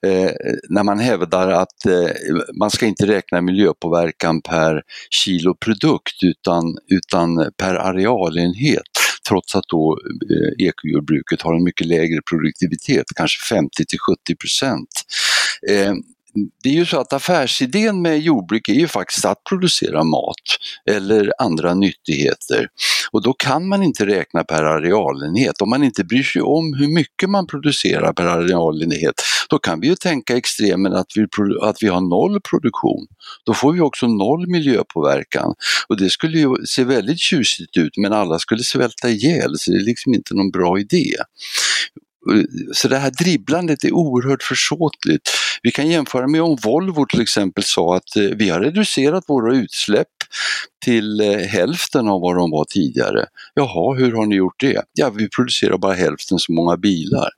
Eh, 0.07 0.31
när 0.69 0.83
man 0.83 0.99
hävdar 0.99 1.49
att 1.49 1.87
eh, 1.87 2.11
man 2.59 2.71
ska 2.71 2.87
inte 2.87 3.07
räkna 3.07 3.41
miljöpåverkan 3.41 4.43
per 4.43 4.83
kilo 5.11 5.55
produkt 5.55 6.23
utan, 6.23 6.79
utan 6.89 7.51
per 7.57 7.75
arealenhet 7.75 8.83
trots 9.29 9.57
att 9.57 9.69
då 9.69 9.99
eh, 10.31 10.67
ekojordbruket 10.67 11.43
har 11.43 11.55
en 11.55 11.65
mycket 11.65 11.87
lägre 11.87 12.21
produktivitet, 12.31 13.07
kanske 13.17 13.55
50 13.55 13.85
till 13.85 13.99
70 13.99 14.37
procent. 14.37 14.89
Eh, 15.71 15.93
det 16.63 16.69
är 16.69 16.73
ju 16.73 16.87
så 16.87 17.01
att 17.01 17.13
affärsidén 17.13 18.03
med 18.03 18.21
jordbruk 18.21 18.69
är 18.69 18.75
ju 18.75 18.89
faktiskt 18.89 19.25
att 19.25 19.45
producera 19.45 20.05
mat 20.05 20.35
eller 20.91 21.33
andra 21.39 21.75
nyttigheter. 21.75 22.69
Och 23.11 23.23
då 23.23 23.33
kan 23.33 23.69
man 23.69 23.83
inte 23.83 24.07
räkna 24.07 24.45
per 24.45 24.63
arealenhet. 24.63 25.63
Om 25.63 25.71
man 25.71 25.85
inte 25.85 26.05
bryr 26.05 26.23
sig 26.23 26.43
om 26.43 26.75
hur 26.75 26.89
mycket 26.89 27.31
man 27.31 27.47
producerar 27.47 28.13
per 28.13 28.27
arealenhet, 28.27 29.15
då 29.49 29.59
kan 29.59 29.81
vi 29.81 29.87
ju 29.87 29.95
tänka 29.95 30.37
extremen 30.37 30.93
att 30.93 31.07
vi, 31.17 31.27
att 31.63 31.83
vi 31.83 31.89
har 31.89 32.01
noll 32.01 32.41
produktion. 32.41 33.07
Då 33.45 33.55
får 33.55 33.73
vi 33.73 33.81
också 33.81 34.07
noll 34.07 34.47
miljöpåverkan. 34.47 35.55
Och 35.89 35.97
det 35.97 36.11
skulle 36.11 36.39
ju 36.39 36.67
se 36.67 36.85
väldigt 36.85 37.21
tjusigt 37.21 37.77
ut 37.77 37.97
men 37.97 38.13
alla 38.13 38.39
skulle 38.39 38.63
svälta 38.63 39.09
ihjäl 39.09 39.59
så 39.59 39.71
det 39.71 39.77
är 39.77 39.85
liksom 39.85 40.15
inte 40.15 40.35
någon 40.35 40.51
bra 40.51 40.79
idé. 40.79 41.15
Så 42.73 42.89
det 42.89 42.99
här 42.99 43.11
dribblandet 43.11 43.85
är 43.85 43.93
oerhört 43.93 44.43
försåtligt. 44.43 45.31
Vi 45.63 45.71
kan 45.71 45.89
jämföra 45.89 46.27
med 46.27 46.43
om 46.43 46.57
Volvo 46.63 47.07
till 47.07 47.21
exempel 47.21 47.65
sa 47.65 47.97
att 47.97 48.17
eh, 48.17 48.23
vi 48.23 48.49
har 48.49 48.61
reducerat 48.61 49.25
våra 49.29 49.55
utsläpp 49.57 50.09
till 50.85 51.21
eh, 51.21 51.39
hälften 51.39 52.09
av 52.09 52.21
vad 52.21 52.37
de 52.37 52.51
var 52.51 52.65
tidigare. 52.65 53.27
Jaha, 53.55 53.95
hur 53.95 54.13
har 54.13 54.27
ni 54.27 54.37
gjort 54.37 54.61
det? 54.61 54.83
Ja, 54.93 55.11
vi 55.11 55.29
producerar 55.29 55.79
bara 55.79 55.93
hälften 55.93 56.39
så 56.39 56.53
många 56.53 56.77
bilar. 56.77 57.29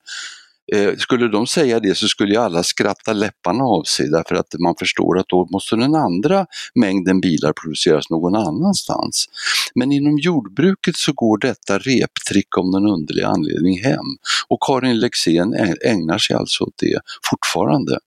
Eh, 0.75 0.97
skulle 0.97 1.29
de 1.29 1.47
säga 1.47 1.81
det 1.81 1.95
så 1.95 2.09
skulle 2.09 2.35
ju 2.35 2.41
alla 2.41 2.63
skratta 2.63 3.13
läpparna 3.13 3.65
av 3.65 3.83
sig 3.83 4.09
därför 4.09 4.35
att 4.35 4.55
man 4.59 4.75
förstår 4.79 5.19
att 5.19 5.29
då 5.29 5.49
måste 5.53 5.77
den 5.77 5.95
andra 5.95 6.47
mängden 6.75 7.21
bilar 7.21 7.53
produceras 7.53 8.11
någon 8.11 8.35
annanstans. 8.35 9.27
Men 9.75 9.93
inom 9.93 10.19
jordbruket 10.19 10.97
så 10.97 11.13
går 11.13 11.39
detta 11.39 11.79
reptrick 11.79 12.59
om 12.59 12.71
någon 12.71 12.91
underlig 12.91 13.23
anledning 13.23 13.83
hem 13.83 14.07
och 14.49 14.59
Karin 14.67 14.99
Lexén 14.99 15.55
ägnar 15.85 16.19
sig 16.19 16.37
alltså 16.37 16.65
åt 16.65 16.75
det 16.77 16.99
fortfarande. 17.31 17.99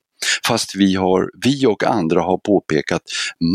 Fast 0.47 0.75
vi, 0.75 0.95
har, 0.95 1.31
vi 1.45 1.65
och 1.65 1.83
andra 1.83 2.21
har 2.21 2.38
påpekat 2.38 3.01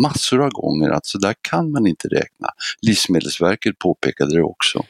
massor 0.03 0.43
av 0.43 0.51
gånger 0.51 0.91
att 0.91 1.07
så 1.07 1.19
där 1.19 1.35
kan 1.41 1.71
man 1.71 1.87
inte 1.87 2.09
räkna. 2.09 2.49
Livsmedelsverket 2.83 3.79
påpekade 3.79 4.35
det 4.35 4.43
också. 4.43 4.85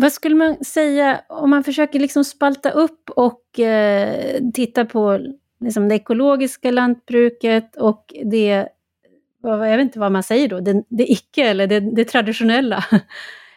Vad 0.00 0.12
skulle 0.12 0.34
man 0.34 0.64
säga 0.64 1.20
om 1.28 1.50
man 1.50 1.64
försöker 1.64 2.00
liksom 2.00 2.24
spalta 2.24 2.70
upp 2.70 3.10
och 3.10 3.60
eh, 3.60 4.40
titta 4.54 4.84
på 4.84 5.20
liksom 5.60 5.88
det 5.88 5.94
ekologiska 5.94 6.70
lantbruket 6.70 7.76
och 7.76 8.14
det, 8.24 8.68
jag 9.42 9.58
vet 9.58 9.80
inte 9.80 9.98
vad 9.98 10.12
man 10.12 10.22
säger 10.22 10.48
då, 10.48 10.60
det, 10.60 10.84
det 10.88 11.12
icke 11.12 11.42
eller 11.42 11.66
det, 11.66 11.80
det 11.80 12.04
traditionella. 12.04 12.84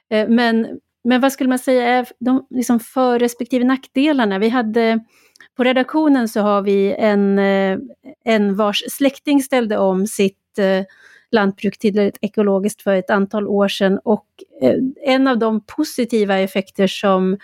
Eh, 0.09 0.29
men, 0.29 0.79
men 1.03 1.21
vad 1.21 1.33
skulle 1.33 1.49
man 1.49 1.59
säga 1.59 1.87
är 1.87 2.07
de 2.19 2.47
liksom 2.49 2.79
för 2.79 3.19
respektive 3.19 3.65
nackdelarna? 3.65 4.39
Vi 4.39 4.49
hade 4.49 4.99
på 5.57 5.63
redaktionen 5.63 6.27
så 6.27 6.41
har 6.41 6.61
vi 6.61 6.95
en, 6.97 7.39
eh, 7.39 7.77
en 8.25 8.55
vars 8.55 8.83
släkting 8.89 9.41
ställde 9.43 9.77
om 9.77 10.07
sitt 10.07 10.59
eh, 10.59 10.85
lantbruk 11.33 11.77
till 11.77 11.99
ett 11.99 12.17
ekologiskt 12.21 12.81
för 12.81 12.95
ett 12.95 13.09
antal 13.09 13.47
år 13.47 13.67
sedan 13.67 13.99
och 14.03 14.27
eh, 14.61 14.75
en 15.05 15.27
av 15.27 15.39
de 15.39 15.61
positiva 15.65 16.37
effekter 16.37 16.87
som 16.87 17.37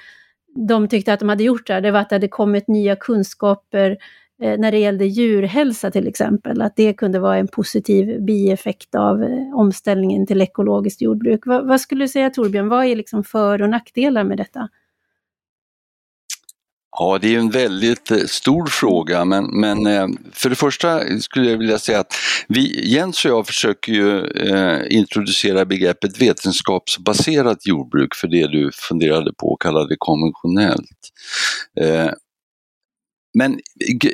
de 0.56 0.88
tyckte 0.88 1.14
att 1.14 1.20
de 1.20 1.30
hade 1.30 1.44
gjort 1.44 1.68
där, 1.68 1.82
det 1.82 1.92
var 1.92 2.00
att 2.00 2.10
det 2.10 2.16
hade 2.16 2.28
kommit 2.28 2.68
nya 2.68 2.96
kunskaper 2.96 3.98
eh, 4.42 4.60
när 4.60 4.72
det 4.72 4.80
gällde 4.80 5.06
djurhälsa 5.06 5.92
till 5.92 6.08
exempel, 6.08 6.62
att 6.62 6.76
det 6.76 6.94
kunde 6.94 7.20
vara 7.20 7.38
en 7.38 7.48
positiv 7.48 8.22
bieffekt 8.22 8.96
av 8.96 9.24
eh, 9.24 9.56
omställningen 9.56 10.28
till 10.28 10.42
ekologiskt 10.42 11.02
jordbruk. 11.02 11.46
Vad, 11.46 11.68
vad 11.68 11.82
skulle 11.82 12.04
du 12.04 12.08
säga 12.08 12.30
Torbjörn, 12.30 12.70
vad 12.70 12.86
är 12.86 12.96
liksom 12.96 13.24
för 13.24 13.62
och 13.62 13.70
nackdelar 13.70 14.24
med 14.24 14.38
detta? 14.38 14.70
Ja, 16.92 17.18
det 17.22 17.36
är 17.36 17.40
en 17.40 17.50
väldigt 17.50 18.12
eh, 18.12 18.18
stor 18.18 18.66
fråga 18.66 19.26
men, 19.26 19.60
men 19.60 19.88
eh, 19.88 20.08
för 20.34 20.50
det 20.50 20.56
första 20.56 21.20
skulle 21.20 21.50
jag 21.52 21.58
vilja 21.58 21.80
säga 21.80 22.00
att 22.00 22.14
vi, 22.48 22.90
Jens 22.94 23.26
och 23.26 23.32
jag 23.32 23.48
försöker 23.48 23.92
ju 23.92 24.26
eh, 24.26 24.98
introducera 24.98 25.66
begreppet 25.66 26.22
vetenskapsbaserat 26.22 27.68
jordbruk 27.68 28.16
för 28.16 28.28
det 28.28 28.48
du 28.48 28.72
funderade 28.74 29.34
på 29.34 29.48
och 29.48 29.62
kallade 29.62 29.96
konventionellt. 30.00 30.98
Men 33.38 33.60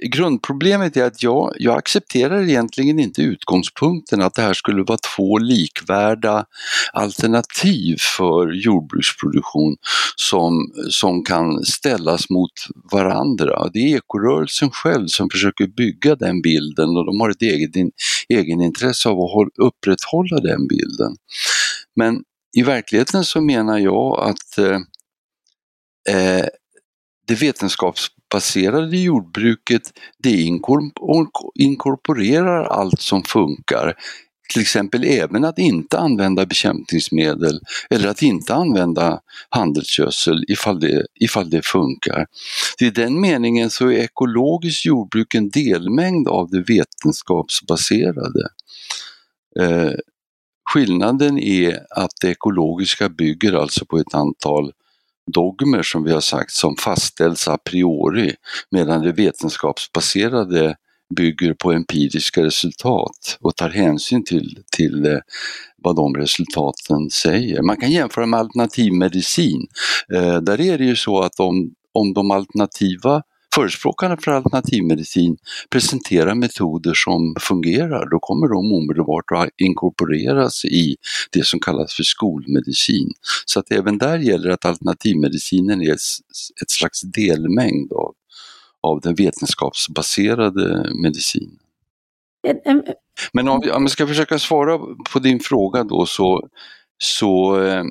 grundproblemet 0.02 0.98
är 0.98 1.04
att 1.04 1.24
jag, 1.24 1.54
jag 1.60 1.78
accepterar 1.78 2.42
egentligen 2.42 3.00
inte 3.00 3.22
utgångspunkten 3.22 4.22
att 4.22 4.34
det 4.34 4.42
här 4.42 4.54
skulle 4.54 4.84
vara 4.84 4.98
två 5.16 5.38
likvärda 5.38 6.46
alternativ 6.94 7.98
för 8.18 8.52
jordbruksproduktion 8.54 9.76
som, 10.16 10.72
som 10.90 11.24
kan 11.24 11.66
ställas 11.66 12.30
mot 12.30 12.52
varandra. 12.92 13.70
Det 13.74 13.80
är 13.80 13.98
ekorörelsen 13.98 14.72
själv 14.72 15.08
som 15.08 15.30
försöker 15.30 15.68
bygga 15.68 16.16
den 16.16 16.42
bilden 16.42 16.90
och 16.90 17.06
de 17.06 17.20
har 17.20 17.30
ett 17.30 17.42
eget 17.42 17.76
in, 17.76 17.92
egenintresse 18.30 19.10
av 19.10 19.20
att 19.20 19.48
upprätthålla 19.58 20.38
den 20.38 20.68
bilden. 20.68 21.16
Men 21.96 22.24
i 22.56 22.64
verkligheten 22.64 23.26
så 23.26 23.42
menar 23.42 23.78
jag 23.78 24.20
att 24.20 24.58
eh, 24.58 24.80
eh 26.16 26.46
det 27.28 27.36
vetenskaps 27.36 28.08
baserade 28.34 28.98
jordbruket 28.98 29.82
det 30.18 30.50
inkorporerar 31.56 32.64
allt 32.64 33.02
som 33.02 33.24
funkar. 33.24 33.94
Till 34.54 34.62
exempel 34.62 35.04
även 35.04 35.44
att 35.46 35.60
inte 35.60 36.00
använda 36.00 36.46
bekämpningsmedel 36.46 37.60
eller 37.90 38.08
att 38.08 38.22
inte 38.22 38.54
använda 38.54 39.20
handelsgödsel 39.50 40.46
ifall 40.48 40.80
det, 40.80 41.06
ifall 41.20 41.50
det 41.50 41.66
funkar. 41.66 42.26
I 42.80 42.90
den 42.90 43.22
meningen 43.22 43.70
så 43.70 43.88
är 43.88 43.98
ekologiskt 43.98 44.86
jordbruk 44.86 45.36
en 45.36 45.50
delmängd 45.50 46.28
av 46.28 46.50
det 46.50 46.62
vetenskapsbaserade. 46.62 48.50
Eh, 49.60 49.92
skillnaden 50.74 51.40
är 51.40 51.80
att 51.90 52.12
det 52.22 52.30
ekologiska 52.30 53.10
bygger 53.10 53.54
alltså 53.54 53.86
på 53.86 53.98
ett 53.98 54.14
antal 54.14 54.72
dogmer 55.32 55.84
som 55.84 56.04
vi 56.04 56.12
har 56.12 56.22
sagt 56.22 56.52
som 56.52 56.76
fastställs 56.76 57.48
a 57.48 57.58
priori 57.58 58.36
medan 58.72 59.02
det 59.02 59.12
vetenskapsbaserade 59.12 60.76
bygger 61.16 61.54
på 61.54 61.72
empiriska 61.72 62.44
resultat 62.44 63.38
och 63.40 63.56
tar 63.56 63.70
hänsyn 63.70 64.24
till, 64.24 64.58
till 64.78 65.06
eh, 65.06 65.20
vad 65.78 65.96
de 65.96 66.16
resultaten 66.16 67.10
säger. 67.10 67.62
Man 67.62 67.78
kan 67.78 67.92
jämföra 67.92 68.26
med 68.26 68.40
alternativmedicin. 68.40 69.68
Eh, 70.14 70.38
där 70.38 70.62
är 70.62 70.78
det 70.78 70.86
ju 70.86 70.96
så 70.96 71.22
att 71.22 71.40
om, 71.40 71.74
om 71.94 72.14
de 72.14 72.32
alternativa 72.32 73.22
Förespråkarna 73.56 74.18
för 74.18 74.32
alternativmedicin 74.32 75.38
presenterar 75.70 76.36
metoder 76.36 76.94
som 76.94 77.36
fungerar, 77.40 78.10
då 78.10 78.20
kommer 78.20 78.48
de 78.48 78.74
omedelbart 78.74 79.32
att 79.32 79.50
inkorporeras 79.58 80.66
i 80.66 80.96
det 81.32 81.46
som 81.46 81.60
kallas 81.60 81.94
för 81.94 82.04
skolmedicin. 82.04 83.12
Så 83.46 83.60
att 83.60 83.72
även 83.72 83.98
där 83.98 84.18
gäller 84.18 84.50
att 84.50 84.66
alternativmedicinen 84.66 85.82
är 85.82 85.94
ett 86.62 86.70
slags 86.72 87.02
delmängd 87.02 87.94
av, 87.94 88.14
av 88.82 89.02
den 89.02 89.16
vetenskapsbaserade 89.16 90.92
medicinen. 91.04 91.60
Men 93.34 93.48
om, 93.48 93.62
om 93.74 93.82
jag 93.84 93.92
ska 93.92 94.08
försöka 94.08 94.40
svara 94.40 94.80
på 95.14 95.20
din 95.20 95.40
fråga 95.40 95.84
då 95.84 96.06
så, 96.06 96.50
så 96.98 97.62
eh, 97.62 97.84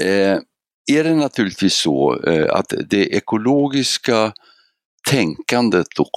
eh 0.00 0.38
är 0.86 1.04
det 1.04 1.14
naturligtvis 1.14 1.74
så 1.74 2.20
eh, 2.24 2.54
att 2.54 2.74
det 2.90 3.16
ekologiska 3.16 4.32
tänkandet 5.10 5.86
då, 5.96 6.10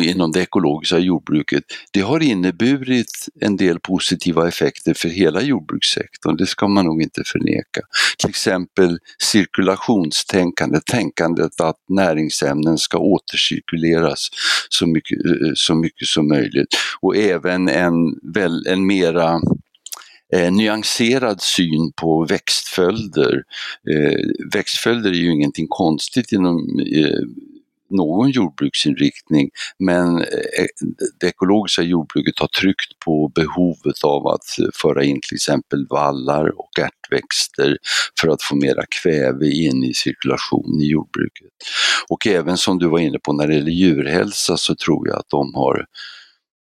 inom 0.00 0.32
det 0.32 0.40
ekologiska 0.40 0.98
jordbruket, 0.98 1.62
det 1.92 2.00
har 2.00 2.22
inneburit 2.22 3.28
en 3.40 3.56
del 3.56 3.80
positiva 3.80 4.48
effekter 4.48 4.94
för 4.94 5.08
hela 5.08 5.42
jordbrukssektorn, 5.42 6.36
det 6.36 6.46
ska 6.46 6.68
man 6.68 6.84
nog 6.84 7.02
inte 7.02 7.22
förneka. 7.26 7.80
Till 8.18 8.28
exempel 8.28 8.98
cirkulationstänkande, 9.18 10.80
tänkandet 10.80 11.60
att 11.60 11.76
näringsämnen 11.88 12.78
ska 12.78 12.98
återcirkuleras 12.98 14.28
så 14.68 14.86
mycket, 14.86 15.26
eh, 15.26 15.52
så 15.54 15.74
mycket 15.74 16.08
som 16.08 16.28
möjligt 16.28 16.68
och 17.00 17.16
även 17.16 17.68
en, 17.68 17.94
väl, 18.34 18.66
en 18.66 18.86
mera 18.86 19.40
eh, 20.34 20.52
nyanserad 20.52 21.42
syn 21.42 21.92
på 21.96 22.24
växtföljder. 22.24 23.42
Eh, 23.90 24.20
växtföljder 24.52 25.10
är 25.10 25.14
ju 25.14 25.32
ingenting 25.32 25.66
konstigt 25.68 26.32
inom 26.32 26.58
eh, 26.96 27.20
någon 27.92 28.30
jordbruksinriktning 28.30 29.50
men 29.78 30.18
eh, 30.18 30.66
det 31.20 31.26
ekologiska 31.26 31.82
jordbruket 31.82 32.38
har 32.38 32.48
tryckt 32.48 32.98
på 33.04 33.28
behovet 33.34 34.04
av 34.04 34.26
att 34.26 34.44
föra 34.74 35.04
in 35.04 35.20
till 35.20 35.34
exempel 35.34 35.86
vallar 35.90 36.60
och 36.60 36.78
ärtväxter 36.78 37.76
för 38.20 38.28
att 38.28 38.42
få 38.42 38.56
mera 38.56 38.82
kväve 39.02 39.46
in 39.46 39.84
i 39.84 39.94
cirkulation 39.94 40.80
i 40.80 40.86
jordbruket. 40.86 41.50
Och 42.08 42.26
även 42.26 42.56
som 42.56 42.78
du 42.78 42.88
var 42.88 42.98
inne 42.98 43.18
på 43.18 43.32
när 43.32 43.48
det 43.48 43.54
gäller 43.54 43.70
djurhälsa 43.70 44.56
så 44.56 44.74
tror 44.74 45.08
jag 45.08 45.18
att 45.18 45.28
de 45.28 45.54
har 45.54 45.86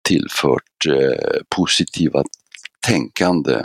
tillfört 0.08 0.86
eh, 0.88 1.42
positiva 1.56 2.24
tänkande 2.88 3.62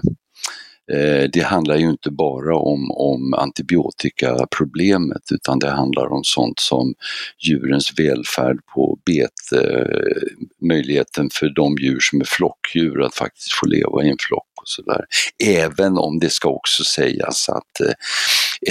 Eh, 0.93 1.29
det 1.33 1.41
handlar 1.41 1.77
ju 1.77 1.91
inte 1.91 2.11
bara 2.11 2.57
om, 2.57 2.91
om 2.91 3.35
antibiotikaproblemet 3.35 5.23
utan 5.33 5.59
det 5.59 5.71
handlar 5.71 6.13
om 6.13 6.21
sånt 6.25 6.61
som 6.61 6.95
djurens 7.39 7.93
välfärd 7.99 8.59
på 8.75 8.99
bete, 9.07 9.57
eh, 9.57 10.69
möjligheten 10.69 11.29
för 11.33 11.49
de 11.49 11.77
djur 11.79 11.99
som 12.01 12.21
är 12.21 12.25
flockdjur 12.25 13.03
att 13.03 13.15
faktiskt 13.15 13.53
få 13.53 13.67
leva 13.67 14.05
i 14.05 14.11
en 14.11 14.17
flock 14.29 14.47
och 14.63 14.69
sådär. 14.69 15.05
Även 15.45 15.99
om 15.99 16.19
det 16.19 16.31
ska 16.31 16.49
också 16.49 16.85
sägas 16.85 17.49
att 17.49 17.81
eh, 17.81 17.93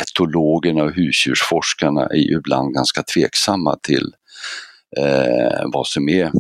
etologerna 0.01 0.83
och 0.83 0.93
husdjursforskarna 0.93 2.05
är 2.05 2.17
ju 2.29 2.37
ibland 2.37 2.73
ganska 2.73 3.03
tveksamma 3.03 3.75
till 3.83 4.13
eh, 4.97 5.69
vad 5.73 5.87
som 5.87 6.09
är 6.09 6.31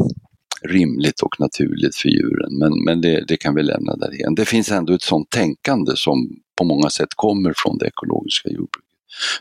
rimligt 0.61 1.21
och 1.21 1.39
naturligt 1.39 1.95
för 1.95 2.09
djuren. 2.09 2.57
Men, 2.59 2.83
men 2.85 3.01
det, 3.01 3.23
det 3.27 3.37
kan 3.37 3.55
vi 3.55 3.63
lämna 3.63 3.95
därhen. 3.95 4.35
Det 4.35 4.45
finns 4.45 4.71
ändå 4.71 4.93
ett 4.93 5.01
sådant 5.01 5.29
tänkande 5.29 5.91
som 5.95 6.29
på 6.57 6.63
många 6.63 6.89
sätt 6.89 7.09
kommer 7.15 7.53
från 7.57 7.77
det 7.77 7.87
ekologiska 7.87 8.49
jordbruket. 8.49 8.89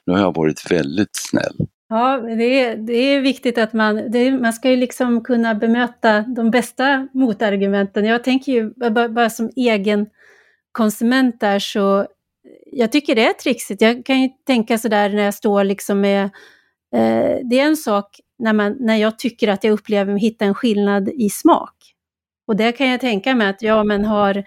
Nu 0.06 0.12
har 0.12 0.20
jag 0.20 0.34
varit 0.34 0.70
väldigt 0.70 1.16
snäll. 1.16 1.56
Ja, 1.88 2.18
det 2.18 2.60
är, 2.60 2.76
det 2.76 2.92
är 2.92 3.20
viktigt 3.20 3.58
att 3.58 3.72
man, 3.72 4.10
det, 4.10 4.30
man 4.30 4.52
ska 4.52 4.70
ju 4.70 4.76
liksom 4.76 5.24
kunna 5.24 5.54
bemöta 5.54 6.20
de 6.20 6.50
bästa 6.50 7.08
motargumenten. 7.14 8.04
Jag 8.04 8.24
tänker 8.24 8.52
ju 8.52 8.70
bara, 8.76 9.08
bara 9.08 9.30
som 9.30 9.50
egen 9.56 10.06
konsument 10.72 11.40
där 11.40 11.58
så, 11.58 12.06
jag 12.72 12.92
tycker 12.92 13.14
det 13.14 13.26
är 13.26 13.32
trixigt. 13.32 13.82
Jag 13.82 14.04
kan 14.06 14.22
ju 14.22 14.28
tänka 14.46 14.78
sådär 14.78 15.08
när 15.08 15.22
jag 15.22 15.34
står 15.34 15.64
liksom 15.64 16.00
med, 16.00 16.24
eh, 16.94 17.36
det 17.50 17.60
är 17.60 17.64
en 17.64 17.76
sak 17.76 18.20
när, 18.38 18.52
man, 18.52 18.76
när 18.80 18.96
jag 18.96 19.18
tycker 19.18 19.48
att 19.48 19.64
jag 19.64 19.72
upplever 19.72 20.12
mig 20.12 20.22
hitta 20.22 20.44
en 20.44 20.54
skillnad 20.54 21.08
i 21.08 21.30
smak. 21.30 21.74
Och 22.46 22.56
det 22.56 22.72
kan 22.72 22.88
jag 22.88 23.00
tänka 23.00 23.34
mig 23.34 23.48
att, 23.48 23.62
ja 23.62 23.84
men 23.84 24.04
har 24.04 24.44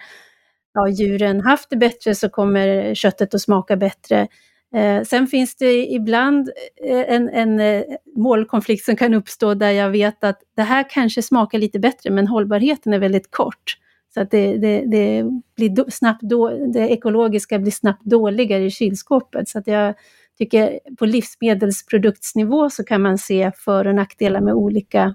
ja, 0.74 0.88
djuren 0.88 1.40
haft 1.40 1.70
det 1.70 1.76
bättre 1.76 2.14
så 2.14 2.28
kommer 2.28 2.94
köttet 2.94 3.34
att 3.34 3.42
smaka 3.42 3.76
bättre. 3.76 4.28
Eh, 4.74 5.02
sen 5.02 5.26
finns 5.26 5.56
det 5.56 5.86
ibland 5.86 6.50
eh, 6.84 7.14
en, 7.14 7.28
en 7.28 7.60
eh, 7.60 7.82
målkonflikt 8.16 8.84
som 8.84 8.96
kan 8.96 9.14
uppstå 9.14 9.54
där 9.54 9.70
jag 9.70 9.90
vet 9.90 10.24
att 10.24 10.42
det 10.56 10.62
här 10.62 10.90
kanske 10.90 11.22
smakar 11.22 11.58
lite 11.58 11.78
bättre 11.78 12.10
men 12.10 12.26
hållbarheten 12.26 12.92
är 12.92 12.98
väldigt 12.98 13.30
kort. 13.30 13.76
Så 14.14 14.20
att 14.20 14.30
det, 14.30 14.56
det, 14.56 14.84
det 14.86 15.24
blir 15.56 15.68
do, 15.68 15.84
snabbt 15.90 16.22
då, 16.22 16.66
det 16.72 16.88
ekologiska 16.88 17.58
blir 17.58 17.72
snabbt 17.72 18.04
dåligare 18.04 18.64
i 18.64 18.70
kylskåpet. 18.70 19.48
Så 19.48 19.58
att 19.58 19.66
jag, 19.66 19.94
tycker 20.38 20.80
på 20.98 21.06
livsmedelsproduktsnivå 21.06 22.70
så 22.70 22.84
kan 22.84 23.02
man 23.02 23.18
se 23.18 23.52
för 23.56 23.86
och 23.86 23.94
nackdelar 23.94 24.40
med 24.40 24.54
olika 24.54 25.14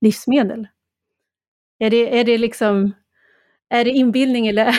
livsmedel. 0.00 0.68
Är 1.78 1.90
det, 1.90 2.18
är 2.20 2.24
det 2.24 2.38
liksom 2.38 2.92
är 3.68 3.84
det 3.84 3.90
inbildning 3.90 4.46
eller 4.46 4.78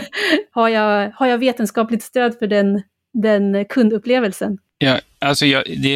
har, 0.50 0.68
jag, 0.68 1.10
har 1.10 1.26
jag 1.26 1.38
vetenskapligt 1.38 2.02
stöd 2.02 2.38
för 2.38 2.46
den, 2.46 2.82
den 3.12 3.64
kundupplevelsen? 3.64 4.58
Ja, 4.78 5.00
alltså 5.18 5.46
jag, 5.46 5.64
det, 5.66 5.94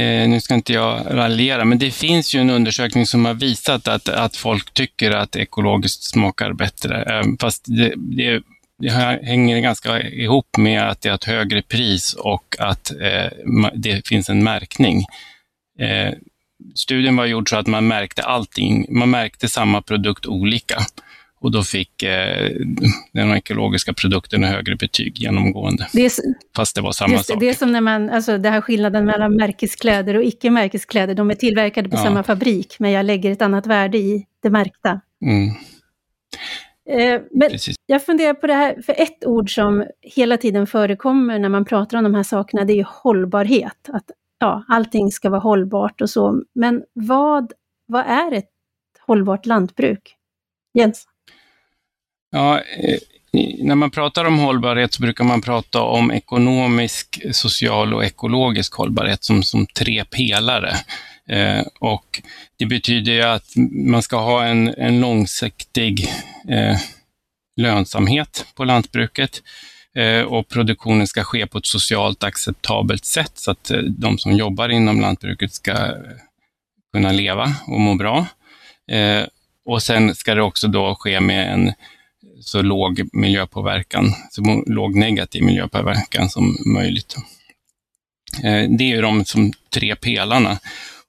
eh, 0.00 0.28
nu 0.28 0.40
ska 0.40 0.54
inte 0.54 0.72
jag 0.72 1.06
raljera, 1.10 1.64
men 1.64 1.78
det 1.78 1.90
finns 1.90 2.34
ju 2.34 2.40
en 2.40 2.50
undersökning 2.50 3.06
som 3.06 3.24
har 3.24 3.34
visat 3.34 3.88
att, 3.88 4.08
att 4.08 4.36
folk 4.36 4.74
tycker 4.74 5.10
att 5.10 5.36
ekologiskt 5.36 6.02
smakar 6.02 6.52
bättre. 6.52 7.02
Eh, 7.02 7.24
fast 7.40 7.64
det, 7.66 7.94
det 7.96 8.42
det 8.78 8.90
hänger 9.22 9.60
ganska 9.60 10.02
ihop 10.02 10.56
med 10.56 10.90
att 10.90 11.00
det 11.00 11.08
är 11.08 11.14
ett 11.14 11.24
högre 11.24 11.62
pris 11.62 12.14
och 12.14 12.56
att 12.58 12.90
eh, 12.90 13.30
det 13.74 14.08
finns 14.08 14.28
en 14.28 14.44
märkning. 14.44 15.04
Eh, 15.78 16.14
studien 16.74 17.16
var 17.16 17.26
gjord 17.26 17.50
så 17.50 17.56
att 17.56 17.66
man 17.66 17.86
märkte 17.86 18.22
allting. 18.22 18.86
Man 18.98 19.10
märkte 19.10 19.48
samma 19.48 19.82
produkt 19.82 20.26
olika 20.26 20.76
och 21.40 21.50
då 21.50 21.62
fick 21.62 22.02
eh, 22.02 22.50
den 23.12 23.36
ekologiska 23.36 23.92
produkten 23.92 24.44
högre 24.44 24.76
betyg 24.76 25.18
genomgående. 25.18 25.88
Det 25.92 26.04
är, 26.04 26.12
fast 26.56 26.74
det 26.74 26.82
var 26.82 26.92
samma 26.92 27.16
det, 27.16 27.24
sak. 27.24 27.40
Det 27.40 27.48
är 27.48 27.54
som 27.54 27.72
när 27.72 27.80
man, 27.80 28.10
alltså 28.10 28.38
det 28.38 28.50
här 28.50 28.60
skillnaden 28.60 29.04
mellan 29.04 29.36
märkeskläder 29.36 30.16
och 30.16 30.24
icke-märkeskläder. 30.24 31.14
De 31.14 31.30
är 31.30 31.34
tillverkade 31.34 31.88
på 31.88 31.96
ja. 31.96 32.02
samma 32.02 32.22
fabrik, 32.22 32.76
men 32.78 32.90
jag 32.90 33.06
lägger 33.06 33.30
ett 33.30 33.42
annat 33.42 33.66
värde 33.66 33.98
i 33.98 34.26
det 34.42 34.50
märkta. 34.50 35.00
Mm. 35.24 35.54
Eh, 36.88 37.20
men 37.30 37.50
Precis. 37.50 37.76
jag 37.86 38.04
funderar 38.06 38.34
på 38.34 38.46
det 38.46 38.54
här, 38.54 38.82
för 38.82 39.00
ett 39.00 39.24
ord 39.26 39.54
som 39.54 39.84
hela 40.00 40.36
tiden 40.36 40.66
förekommer 40.66 41.38
när 41.38 41.48
man 41.48 41.64
pratar 41.64 41.98
om 41.98 42.04
de 42.04 42.14
här 42.14 42.22
sakerna, 42.22 42.64
det 42.64 42.72
är 42.72 42.76
ju 42.76 42.84
hållbarhet. 42.86 43.88
Att 43.92 44.10
ja, 44.38 44.64
allting 44.68 45.12
ska 45.12 45.30
vara 45.30 45.40
hållbart 45.40 46.00
och 46.00 46.10
så. 46.10 46.42
Men 46.54 46.82
vad, 46.92 47.52
vad 47.86 48.06
är 48.06 48.32
ett 48.32 48.50
hållbart 49.00 49.46
lantbruk? 49.46 50.16
Jens? 50.74 51.06
Ja, 52.30 52.58
eh, 52.58 52.98
när 53.58 53.74
man 53.74 53.90
pratar 53.90 54.24
om 54.24 54.38
hållbarhet 54.38 54.94
så 54.94 55.02
brukar 55.02 55.24
man 55.24 55.42
prata 55.42 55.82
om 55.82 56.12
ekonomisk, 56.12 57.22
social 57.32 57.94
och 57.94 58.04
ekologisk 58.04 58.74
hållbarhet 58.74 59.24
som, 59.24 59.42
som 59.42 59.66
tre 59.66 60.04
pelare. 60.04 60.72
Eh, 61.28 61.64
och 61.80 62.22
det 62.56 62.66
betyder 62.66 63.12
ju 63.12 63.22
att 63.22 63.52
man 63.90 64.02
ska 64.02 64.16
ha 64.16 64.44
en, 64.44 64.68
en 64.68 65.00
långsiktig 65.00 66.08
eh, 66.48 66.76
lönsamhet 67.56 68.46
på 68.54 68.64
lantbruket 68.64 69.42
eh, 69.96 70.20
och 70.20 70.48
produktionen 70.48 71.06
ska 71.06 71.24
ske 71.24 71.46
på 71.46 71.58
ett 71.58 71.66
socialt 71.66 72.24
acceptabelt 72.24 73.04
sätt 73.04 73.32
så 73.34 73.50
att 73.50 73.70
eh, 73.70 73.78
de 73.78 74.18
som 74.18 74.32
jobbar 74.32 74.68
inom 74.68 75.00
lantbruket 75.00 75.54
ska 75.54 75.72
eh, 75.72 75.92
kunna 76.92 77.12
leva 77.12 77.54
och 77.66 77.80
må 77.80 77.94
bra. 77.94 78.26
Eh, 78.90 79.22
och 79.64 79.82
sen 79.82 80.14
ska 80.14 80.34
det 80.34 80.42
också 80.42 80.68
då 80.68 80.94
ske 80.94 81.20
med 81.20 81.52
en 81.52 81.72
så 82.40 82.62
låg 82.62 83.08
miljöpåverkan, 83.12 84.14
så 84.30 84.62
låg 84.66 84.96
negativ 84.96 85.42
miljöpåverkan 85.42 86.30
som 86.30 86.56
möjligt. 86.66 87.16
Eh, 88.44 88.70
det 88.70 88.84
är 88.84 88.96
ju 88.96 89.00
de 89.00 89.24
som 89.24 89.52
tre 89.70 89.96
pelarna. 89.96 90.58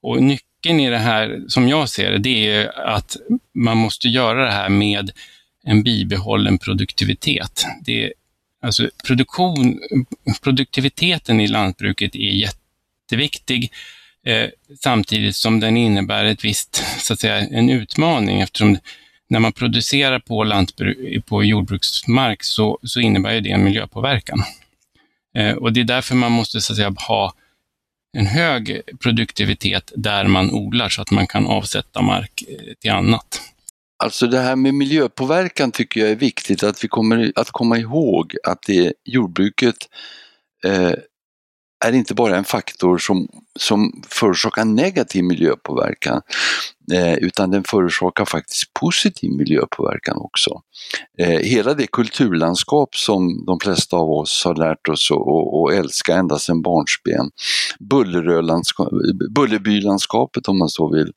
Och 0.06 0.24
nyckeln 0.24 0.80
i 0.80 0.90
det 0.90 0.98
här, 0.98 1.42
som 1.48 1.70
jag 1.70 1.90
ser 1.90 2.12
det, 2.12 2.18
det 2.18 2.48
är 2.48 2.80
att 2.80 3.18
man 3.54 3.78
måste 3.78 4.08
göra 4.08 4.46
det 4.46 4.52
här 4.52 4.70
med 4.70 5.12
en 5.64 5.84
bibehållen 5.84 6.58
produktivitet. 6.58 7.66
Det 7.82 8.14
alltså 8.62 8.90
produktion, 9.08 9.80
produktiviteten 10.44 11.42
i 11.42 11.48
lantbruket 11.48 12.16
är 12.16 12.50
jätteviktig 13.10 13.72
eh, 14.26 14.50
samtidigt 14.80 15.36
som 15.36 15.60
den 15.60 15.78
innebär 15.78 16.26
ett 16.26 16.46
visst, 16.46 16.84
så 17.00 17.14
att 17.14 17.20
säga, 17.20 17.38
en 17.38 17.70
utmaning 17.70 18.42
eftersom 18.42 18.78
när 19.28 19.40
man 19.40 19.54
producerar 19.54 20.20
på, 20.20 20.44
lantbruk, 20.44 21.26
på 21.26 21.44
jordbruksmark 21.44 22.44
så, 22.44 22.80
så 22.84 23.00
innebär 23.00 23.42
det 23.42 23.52
en 23.52 23.64
miljöpåverkan. 23.64 24.44
Eh, 25.36 25.54
och 25.54 25.74
det 25.74 25.80
är 25.80 25.84
därför 25.84 26.16
man 26.16 26.32
måste 26.32 26.62
så 26.62 26.74
att 26.74 26.78
säga, 26.78 26.94
ha 27.08 27.34
en 28.16 28.26
hög 28.26 28.82
produktivitet 29.00 29.92
där 29.96 30.28
man 30.28 30.52
odlar 30.52 30.90
så 30.90 31.02
att 31.02 31.12
man 31.12 31.28
kan 31.28 31.48
avsätta 31.48 32.02
mark 32.02 32.44
eh, 32.48 32.74
till 32.80 32.92
annat. 32.92 33.42
Alltså 34.04 34.28
det 34.28 34.40
här 34.40 34.56
med 34.56 34.74
miljöpåverkan 34.74 35.72
tycker 35.72 36.00
jag 36.00 36.10
är 36.10 36.16
viktigt 36.16 36.64
att 36.64 36.84
vi 36.84 36.88
kommer 36.88 37.32
att 37.36 37.52
komma 37.52 37.78
ihåg 37.78 38.36
att 38.44 38.62
det, 38.68 38.94
jordbruket 39.04 39.76
eh, 40.66 40.94
är 41.86 41.92
inte 41.94 42.14
bara 42.14 42.38
en 42.38 42.44
faktor 42.44 42.98
som, 42.98 43.28
som 43.60 44.04
förorsakar 44.10 44.66
negativ 44.66 45.24
miljöpåverkan. 45.24 46.22
Eh, 46.94 47.14
utan 47.14 47.52
den 47.52 47.64
förorsakar 47.64 48.26
faktiskt 48.26 48.74
positiv 48.74 49.32
miljöpåverkan 49.32 50.18
också. 50.18 50.62
Eh, 51.20 51.40
hela 51.40 51.74
det 51.74 51.88
kulturlandskap 51.88 52.96
som 52.96 53.46
de 53.46 53.60
flesta 53.60 53.98
av 53.98 54.10
oss 54.10 54.42
har 54.46 54.56
lärt 54.56 54.90
oss 54.90 55.12
att 55.12 55.74
älska 55.80 56.16
ända 56.16 56.40
sedan 56.40 56.62
barnsben, 56.62 57.30
Bullerbylandskapet 59.36 60.48
om 60.48 60.58
man 60.58 60.70
så 60.70 60.92
vill, 60.92 61.14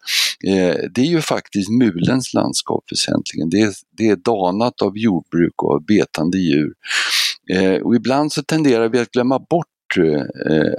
eh, 0.47 0.77
det 0.95 1.01
är 1.01 1.11
ju 1.11 1.21
faktiskt 1.21 1.71
mulens 1.71 2.35
landskap 2.35 2.85
väsentligen. 2.91 3.51
Det 3.51 3.61
är, 3.61 3.73
det 3.97 4.09
är 4.09 4.17
danat 4.17 4.83
av 4.83 4.99
jordbruk 4.99 5.63
och 5.63 5.75
av 5.75 5.85
betande 5.85 6.39
djur. 6.39 6.73
Och 7.85 7.97
ibland 7.97 8.33
så 8.33 8.43
tenderar 8.43 8.89
vi 8.89 8.99
att 8.99 9.11
glömma 9.11 9.39
bort 9.39 9.67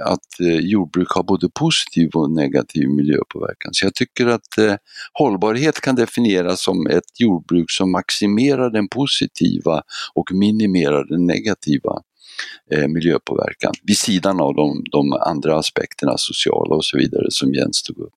att 0.04 0.40
eh, 0.40 0.58
jordbruk 0.58 1.08
har 1.10 1.22
både 1.22 1.48
positiv 1.48 2.10
och 2.14 2.30
negativ 2.30 2.88
miljöpåverkan. 2.88 3.74
Så 3.74 3.86
jag 3.86 3.94
tycker 3.94 4.26
att 4.26 4.58
eh, 4.58 4.74
hållbarhet 5.12 5.80
kan 5.80 5.94
definieras 5.94 6.62
som 6.62 6.86
ett 6.86 7.20
jordbruk 7.20 7.70
som 7.70 7.92
maximerar 7.92 8.70
den 8.70 8.88
positiva 8.88 9.82
och 10.14 10.32
minimerar 10.32 11.04
den 11.04 11.26
negativa 11.26 12.02
eh, 12.72 12.88
miljöpåverkan 12.88 13.72
vid 13.82 13.98
sidan 13.98 14.40
av 14.40 14.54
de, 14.54 14.84
de, 14.90 15.12
andra 15.12 15.58
aspekterna, 15.58 16.14
sociala 16.16 16.74
och 16.74 16.84
så 16.84 16.98
vidare, 16.98 17.26
som 17.30 17.54
Jens 17.54 17.82
tog 17.82 17.98
upp. 17.98 18.16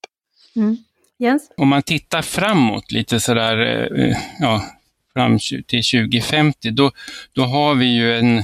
Mm. 0.56 0.78
Jens? 1.20 1.52
Om 1.58 1.68
man 1.68 1.84
tittar 1.84 2.22
framåt 2.22 2.92
lite 2.92 3.20
sådär, 3.20 3.58
eh, 3.98 4.18
ja, 4.40 4.64
fram 5.14 5.40
till 5.68 5.84
2050, 5.84 6.72
då, 6.72 6.92
då 7.34 7.44
har 7.44 7.76
vi 7.76 7.86
ju 7.86 8.18
en, 8.18 8.44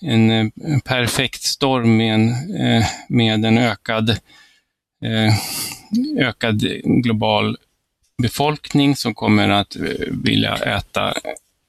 en, 0.00 0.30
eh, 0.30 0.46
en 0.64 0.80
perfekt 0.80 1.42
storm 1.42 1.96
med 1.96 2.14
en, 2.14 2.30
eh, 2.60 2.86
med 3.08 3.44
en 3.44 3.58
ökad, 3.58 4.10
eh, 5.04 5.34
ökad 6.18 6.60
global 6.84 7.56
befolkning 8.22 8.96
som 8.96 9.14
kommer 9.14 9.48
att 9.48 9.76
vilja 10.10 10.54
äta 10.54 11.14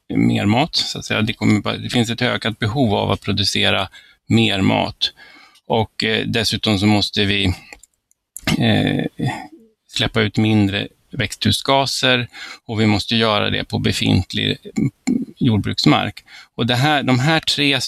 mer 0.10 0.46
mat. 0.46 0.76
Så 0.76 1.00
att 1.00 1.06
säga. 1.06 1.22
Det, 1.22 1.34
kommer, 1.34 1.78
det 1.78 1.90
finns 1.90 2.10
ett 2.10 2.22
ökat 2.22 2.60
behov 2.60 2.94
av 2.94 3.12
att 3.12 3.22
producera 3.22 3.90
mer 4.28 4.62
mat. 4.62 5.14
Och 5.68 6.04
eh, 6.04 6.26
dessutom 6.28 6.80
så 6.80 6.86
måste 6.86 7.26
vi 7.26 7.46
eh, 8.58 9.06
släppa 9.88 10.22
ut 10.22 10.38
mindre 10.38 10.88
växthusgaser 11.12 12.28
och 12.66 12.82
vi 12.82 12.86
måste 12.86 13.16
göra 13.16 13.50
det 13.50 13.64
på 13.64 13.80
befintlig 13.80 14.58
jordbruksmark. 15.46 16.24
Och 16.56 16.66
det 16.66 16.76
här, 16.76 17.04
de 17.04 17.20
här 17.20 17.40
tre, 17.40 17.80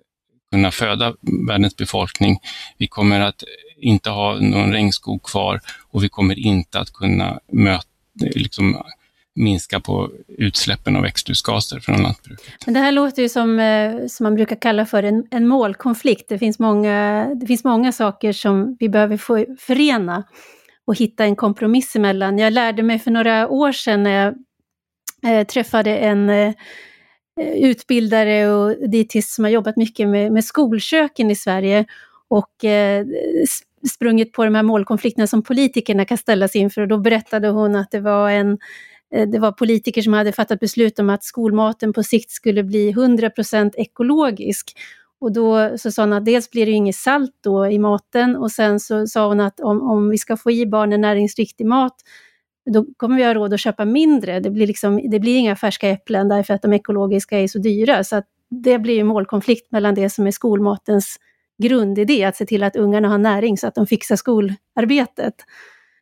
kunna 0.52 0.72
föda 0.72 1.14
världens 1.48 1.76
befolkning. 1.76 2.40
Vi 2.78 2.88
kommer 2.88 3.20
att 3.20 3.44
inte 3.78 4.10
ha 4.10 4.34
någon 4.40 4.72
regnskog 4.72 5.24
kvar 5.24 5.62
och 5.92 6.04
vi 6.04 6.10
kommer 6.10 6.40
inte 6.40 6.80
att 6.80 6.94
kunna 6.94 7.40
möta, 7.52 7.88
liksom, 8.36 8.84
minska 9.36 9.80
på 9.80 10.12
utsläppen 10.28 10.96
av 10.96 11.02
växthusgaser 11.02 11.80
från 11.80 12.02
lantbruket. 12.02 12.66
Men 12.66 12.74
det 12.74 12.80
här 12.80 12.92
låter 12.92 13.22
ju 13.22 13.30
som, 13.30 13.60
eh, 13.60 14.08
som 14.08 14.24
man 14.24 14.36
brukar 14.36 14.56
kalla 14.56 14.86
för 14.86 15.04
en, 15.04 15.28
en 15.32 15.48
målkonflikt. 15.48 16.30
Det 16.30 16.40
finns, 16.40 16.60
många, 16.60 17.28
det 17.36 17.48
finns 17.48 17.64
många 17.64 17.92
saker 17.92 18.34
som 18.34 18.78
vi 18.80 18.90
behöver 18.90 19.18
få 19.18 19.46
förena 19.60 20.24
och 20.88 20.98
hitta 20.98 21.26
en 21.26 21.36
kompromiss 21.36 21.96
emellan. 21.96 22.38
Jag 22.38 22.54
lärde 22.54 22.84
mig 22.84 23.00
för 23.00 23.12
några 23.12 23.48
år 23.48 23.72
sedan 23.72 24.04
när 24.04 24.26
jag 24.26 25.40
eh, 25.40 25.46
träffade 25.46 25.98
en 25.98 26.30
eh, 26.30 26.54
utbildare 27.56 28.48
och 28.48 28.90
dietist 28.90 29.36
som 29.36 29.44
har 29.44 29.52
jobbat 29.52 29.78
mycket 29.78 30.08
med, 30.08 30.32
med 30.32 30.46
skolköken 30.46 31.32
i 31.32 31.36
Sverige 31.36 31.86
och 32.28 32.66
eh, 32.66 33.06
sprungit 33.90 34.34
på 34.34 34.46
de 34.46 34.56
här 34.56 34.64
målkonflikterna 34.64 35.28
som 35.28 35.44
politikerna 35.44 36.06
kan 36.06 36.18
ställas 36.18 36.56
inför 36.56 36.82
och 36.82 36.88
då 36.88 36.98
berättade 36.98 37.48
hon 37.48 37.76
att 37.76 37.92
det 37.92 38.00
var 38.00 38.30
en 38.30 38.58
eh, 39.16 39.28
det 39.28 39.40
var 39.40 39.52
politiker 39.52 40.02
som 40.02 40.14
hade 40.14 40.32
fattat 40.32 40.60
beslut 40.60 41.00
om 41.00 41.10
att 41.10 41.24
skolmaten 41.24 41.94
på 41.94 42.04
sikt 42.04 42.32
skulle 42.32 42.64
bli 42.64 42.94
100% 42.94 43.72
ekologisk. 43.78 44.74
Och 45.20 45.34
då 45.34 45.78
så 45.78 45.92
sa 45.92 46.02
hon 46.02 46.14
att 46.14 46.26
dels 46.26 46.52
blir 46.52 46.66
det 46.66 46.72
inget 46.72 46.96
salt 46.96 47.32
då 47.44 47.68
i 47.68 47.80
maten 47.80 48.36
och 48.36 48.52
sen 48.52 48.80
så 48.80 49.08
sa 49.08 49.28
hon 49.28 49.40
att 49.40 49.60
om, 49.60 49.82
om 49.82 50.10
vi 50.10 50.18
ska 50.18 50.38
få 50.38 50.52
i 50.52 50.66
barnen 50.66 51.02
näringsriktig 51.02 51.66
mat 51.66 51.96
då 52.74 52.86
kommer 52.98 53.18
vi 53.18 53.24
ha 53.24 53.34
råd 53.34 53.54
att 53.54 53.60
köpa 53.60 53.86
mindre. 53.86 54.40
Det 54.40 54.50
blir, 54.50 54.68
liksom, 54.68 55.10
det 55.12 55.20
blir 55.20 55.38
inga 55.38 55.56
färska 55.56 55.90
äpplen 55.90 56.28
därför 56.28 56.54
att 56.54 56.62
de 56.62 56.74
ekologiska 56.74 57.40
är 57.40 57.48
så 57.48 57.60
dyra. 57.60 58.04
Så 58.04 58.22
det 58.50 58.80
blir 58.80 58.96
ju 58.96 59.04
målkonflikt 59.04 59.72
mellan 59.72 59.96
det 59.96 60.10
som 60.10 60.28
är 60.28 60.32
skolmatens 60.32 61.18
grundidé, 61.58 62.24
att 62.24 62.36
se 62.36 62.46
till 62.46 62.64
att 62.64 62.76
ungarna 62.76 63.10
har 63.10 63.18
näring 63.18 63.58
så 63.58 63.68
att 63.68 63.76
de 63.76 63.88
fixar 63.88 64.16
skolarbetet. 64.16 65.36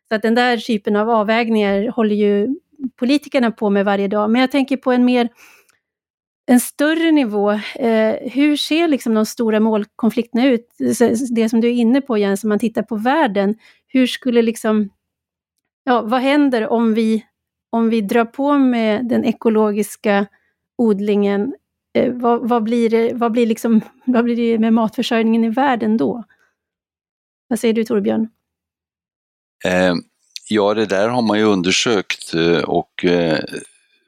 Så 0.08 0.14
att 0.14 0.22
den 0.22 0.34
där 0.34 0.56
typen 0.56 0.96
av 0.96 1.10
avvägningar 1.10 1.88
håller 1.88 2.14
ju 2.14 2.48
politikerna 2.96 3.50
på 3.50 3.70
med 3.70 3.84
varje 3.84 4.08
dag. 4.08 4.30
Men 4.30 4.40
jag 4.40 4.50
tänker 4.50 4.76
på 4.76 4.92
en 4.92 5.04
mer 5.04 5.28
en 6.46 6.60
större 6.60 7.10
nivå, 7.10 7.50
eh, 7.74 8.30
hur 8.32 8.56
ser 8.56 8.88
liksom 8.88 9.14
de 9.14 9.26
stora 9.26 9.60
målkonflikterna 9.60 10.46
ut? 10.46 10.68
Det 11.30 11.48
som 11.48 11.60
du 11.60 11.68
är 11.68 11.72
inne 11.72 12.00
på 12.00 12.18
Jens, 12.18 12.44
om 12.44 12.48
man 12.48 12.58
tittar 12.58 12.82
på 12.82 12.96
världen, 12.96 13.54
hur 13.86 14.06
skulle 14.06 14.42
liksom 14.42 14.90
ja, 15.84 16.02
vad 16.02 16.20
händer 16.20 16.68
om 16.68 16.94
vi, 16.94 17.24
om 17.70 17.90
vi 17.90 18.00
drar 18.00 18.24
på 18.24 18.58
med 18.58 19.08
den 19.08 19.24
ekologiska 19.24 20.26
odlingen? 20.78 21.54
Eh, 21.98 22.12
vad, 22.12 22.48
vad, 22.48 22.62
blir 22.62 22.90
det, 22.90 23.12
vad, 23.14 23.32
blir 23.32 23.46
liksom, 23.46 23.80
vad 24.04 24.24
blir 24.24 24.36
det 24.36 24.58
med 24.58 24.72
matförsörjningen 24.72 25.44
i 25.44 25.48
världen 25.48 25.96
då? 25.96 26.24
Vad 27.48 27.58
säger 27.58 27.74
du 27.74 27.84
Torbjörn? 27.84 28.28
Eh, 29.64 29.94
ja, 30.48 30.74
det 30.74 30.86
där 30.86 31.08
har 31.08 31.22
man 31.22 31.38
ju 31.38 31.44
undersökt 31.44 32.34
eh, 32.34 32.58
och 32.58 33.04
eh, 33.04 33.44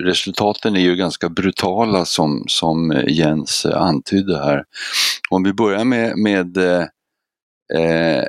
resultaten 0.02 0.76
är 0.76 0.80
ju 0.80 0.96
ganska 0.96 1.28
brutala 1.28 2.04
som, 2.04 2.44
som 2.48 3.02
Jens 3.08 3.66
antydde 3.66 4.38
här. 4.38 4.64
Om 5.30 5.42
vi 5.42 5.52
börjar 5.52 5.84
med, 5.84 6.18
med 6.18 6.56
eh, 6.56 6.84
eh 7.74 8.24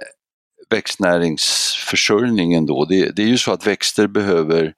växtnäringsförsörjningen 0.70 2.66
då, 2.66 2.86
det, 2.86 3.16
det, 3.16 3.24
är 3.24 3.28
ju 3.28 3.38
så 3.38 3.52
att 3.52 3.68
växter 3.68 4.08
behöver 4.08 4.74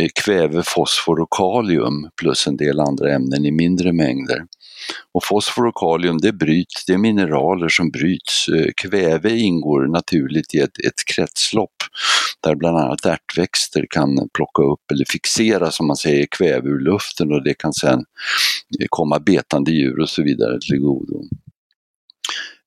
Eh, 0.00 0.08
kväve, 0.24 0.62
fosfor 0.62 1.20
och 1.20 1.32
kalium 1.36 2.08
plus 2.20 2.46
en 2.46 2.56
del 2.56 2.80
andra 2.80 3.14
ämnen 3.14 3.46
i 3.46 3.50
mindre 3.50 3.92
mängder. 3.92 4.44
Och 5.14 5.24
fosfor 5.24 5.66
och 5.66 5.74
kalium 5.74 6.18
det 6.18 6.32
bryts, 6.32 6.86
det 6.86 6.92
är 6.92 6.98
mineraler 6.98 7.68
som 7.68 7.90
bryts. 7.90 8.48
Eh, 8.48 8.70
kväve 8.76 9.30
ingår 9.38 9.86
naturligt 9.86 10.54
i 10.54 10.58
ett, 10.58 10.78
ett 10.86 11.04
kretslopp 11.14 11.76
där 12.42 12.54
bland 12.54 12.78
annat 12.78 13.06
ärtväxter 13.06 13.86
kan 13.90 14.28
plocka 14.34 14.62
upp 14.62 14.90
eller 14.92 15.04
fixera 15.08 15.70
som 15.70 15.86
man 15.86 15.96
säger 15.96 16.26
kväve 16.30 16.68
ur 16.68 16.80
luften 16.80 17.32
och 17.32 17.44
det 17.44 17.54
kan 17.54 17.72
sedan 17.72 18.04
eh, 18.80 18.86
komma 18.88 19.18
betande 19.18 19.72
djur 19.72 20.00
och 20.00 20.08
så 20.08 20.22
vidare 20.22 20.58
till 20.60 20.78
godo. 20.78 21.24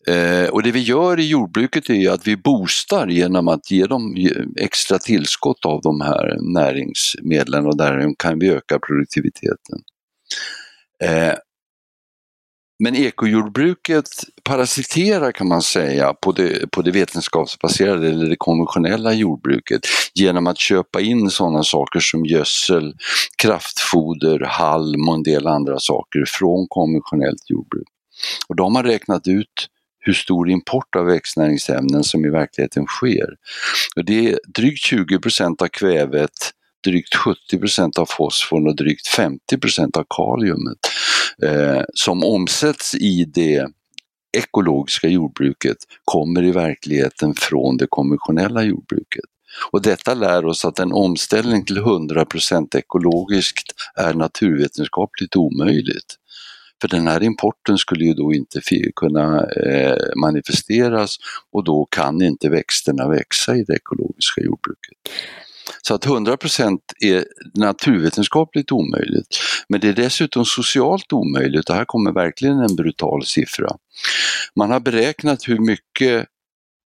Eh, 0.08 0.50
och 0.50 0.64
det 0.64 0.72
vi 0.72 0.80
gör 0.80 1.20
i 1.20 1.28
jordbruket 1.28 1.90
är 1.90 2.10
att 2.10 2.28
vi 2.28 2.38
boostar 2.38 3.08
genom 3.08 3.48
att 3.48 3.72
ge 3.72 3.86
dem 3.86 4.16
extra 4.60 5.00
tillskott 5.00 5.66
av 5.66 5.82
de 5.82 6.02
här 6.02 6.38
näringsmedlen 6.54 7.66
och 7.66 7.78
därigenom 7.78 8.16
kan 8.16 8.40
vi 8.40 8.50
öka 8.50 8.80
produktiviteten. 8.80 9.80
Eh, 11.04 11.34
men 12.84 12.96
ekojordbruket 12.96 14.06
parasiterar 14.44 15.32
kan 15.32 15.48
man 15.48 15.62
säga 15.62 16.14
på 16.14 16.32
det, 16.32 16.72
på 16.72 16.82
det 16.82 16.92
vetenskapsbaserade 16.92 18.10
eller 18.10 18.30
det 18.30 18.36
konventionella 18.40 19.14
jordbruket 19.14 19.82
genom 20.14 20.48
att 20.48 20.60
köpa 20.60 21.02
in 21.02 21.30
sådana 21.30 21.64
saker 21.64 22.00
som 22.00 22.26
gödsel, 22.26 22.94
kraftfoder, 23.38 24.40
halm 24.40 25.10
och 25.10 25.16
en 25.16 25.24
del 25.24 25.48
andra 25.48 25.80
saker 25.80 26.24
från 26.28 26.68
konventionellt 26.70 27.50
jordbruk. 27.50 27.88
Och 28.48 28.56
då 28.56 28.64
har 28.64 28.70
man 28.70 28.84
räknat 28.84 29.28
ut 29.28 29.68
hur 30.06 30.14
stor 30.14 30.50
import 30.50 30.96
av 30.96 31.06
växtnäringsämnen 31.06 32.04
som 32.04 32.26
i 32.26 32.30
verkligheten 32.30 32.86
sker. 32.86 33.36
Och 33.96 34.06
det 34.06 34.30
är 34.30 34.40
drygt 34.58 34.86
20 34.86 35.20
procent 35.20 35.62
av 35.62 35.68
kvävet, 35.68 36.32
drygt 36.84 37.16
70 37.16 37.60
procent 37.60 37.98
av 37.98 38.06
fosforn 38.06 38.68
och 38.68 38.76
drygt 38.76 39.08
50 39.08 39.58
procent 39.58 39.98
av 39.98 40.06
kaliumet 40.10 40.80
eh, 41.44 41.82
som 41.94 42.24
omsätts 42.24 42.96
i 42.96 43.26
det 43.26 43.68
ekologiska 44.38 45.08
jordbruket 45.08 45.78
kommer 46.06 46.44
i 46.44 46.52
verkligheten 46.52 47.34
från 47.34 47.78
det 47.78 47.88
konventionella 47.90 48.64
jordbruket. 48.64 49.26
Och 49.72 49.82
detta 49.82 50.14
lär 50.14 50.46
oss 50.46 50.66
att 50.66 50.80
en 50.80 50.92
omställning 50.92 51.66
till 51.66 51.78
100% 51.78 52.78
ekologiskt 52.78 53.72
är 53.96 54.14
naturvetenskapligt 54.14 55.36
omöjligt. 55.36 56.16
För 56.84 56.88
den 56.88 57.08
här 57.08 57.24
importen 57.24 57.78
skulle 57.78 58.06
ju 58.06 58.14
då 58.14 58.34
inte 58.34 58.62
kunna 58.96 59.46
eh, 59.46 59.98
manifesteras 60.16 61.18
och 61.52 61.64
då 61.64 61.86
kan 61.86 62.22
inte 62.22 62.50
växterna 62.50 63.10
växa 63.10 63.56
i 63.56 63.64
det 63.64 63.74
ekologiska 63.76 64.42
jordbruket. 64.42 64.98
Så 65.82 65.94
att 65.94 66.06
100% 66.06 66.80
är 67.00 67.26
naturvetenskapligt 67.54 68.72
omöjligt. 68.72 69.28
Men 69.70 69.80
det 69.80 69.90
är 69.90 69.94
dessutom 69.94 70.46
socialt 70.46 71.14
omöjligt 71.14 71.70
och 71.70 71.76
här 71.76 71.86
kommer 71.86 72.12
verkligen 72.12 72.60
en 72.60 72.76
brutal 72.76 73.26
siffra. 73.26 73.70
Man 74.56 74.72
har 74.72 74.80
beräknat 74.80 75.48
hur 75.48 75.60
mycket 75.60 76.26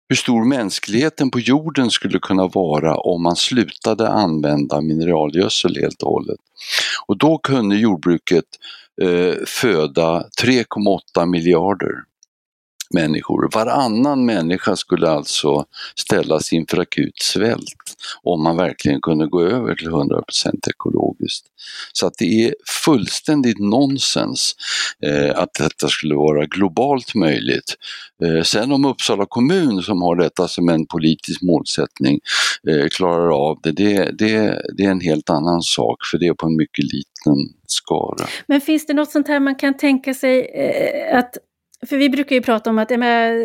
hur 0.09 0.15
stor 0.15 0.45
mänskligheten 0.45 1.31
på 1.31 1.39
jorden 1.39 1.91
skulle 1.91 2.19
kunna 2.19 2.47
vara 2.47 2.97
om 2.97 3.23
man 3.23 3.35
slutade 3.35 4.09
använda 4.09 4.81
mineralgödsel 4.81 5.75
helt 5.81 6.03
och 6.03 6.11
hållet. 6.11 6.39
Och 7.07 7.17
då 7.17 7.37
kunde 7.37 7.75
jordbruket 7.75 8.45
Eh, 9.01 9.35
föda 9.47 10.23
3,8 10.41 11.25
miljarder 11.25 11.93
människor. 12.93 13.49
Varannan 13.53 14.25
människa 14.25 14.75
skulle 14.75 15.09
alltså 15.09 15.65
ställas 15.95 16.53
inför 16.53 16.79
akut 16.79 17.21
svält 17.21 17.95
om 18.23 18.43
man 18.43 18.57
verkligen 18.57 19.01
kunde 19.01 19.27
gå 19.27 19.41
över 19.41 19.75
till 19.75 19.89
100% 19.89 20.23
ekologiskt. 20.69 21.45
Så 21.93 22.07
att 22.07 22.13
det 22.17 22.45
är 22.45 22.55
fullständigt 22.85 23.59
nonsens 23.59 24.55
eh, 25.05 25.39
att 25.39 25.53
detta 25.59 25.87
skulle 25.87 26.15
vara 26.15 26.45
globalt 26.45 27.15
möjligt. 27.15 27.75
Eh, 28.23 28.43
sen 28.43 28.71
om 28.71 28.85
Uppsala 28.85 29.25
kommun 29.25 29.81
som 29.81 30.01
har 30.01 30.15
detta 30.15 30.47
som 30.47 30.69
en 30.69 30.85
politisk 30.85 31.41
målsättning 31.41 32.19
eh, 32.69 32.87
klarar 32.87 33.49
av 33.49 33.59
det, 33.63 33.71
det, 33.71 34.11
det, 34.17 34.61
det 34.77 34.83
är 34.83 34.91
en 34.91 35.01
helt 35.01 35.29
annan 35.29 35.61
sak 35.61 35.97
för 36.11 36.17
det 36.17 36.27
är 36.27 36.33
på 36.33 36.45
en 36.47 36.57
mycket 36.57 36.83
liten 36.83 37.55
skara. 37.67 38.27
Men 38.47 38.61
finns 38.61 38.85
det 38.85 38.93
något 38.93 39.11
sånt 39.11 39.27
här 39.27 39.39
man 39.39 39.55
kan 39.55 39.77
tänka 39.77 40.13
sig 40.13 40.39
eh, 40.45 41.17
att 41.19 41.37
för 41.85 41.97
vi 41.97 42.09
brukar 42.09 42.35
ju 42.35 42.41
prata 42.41 42.69
om 42.69 42.79
att 42.79 42.89
med, 42.89 43.41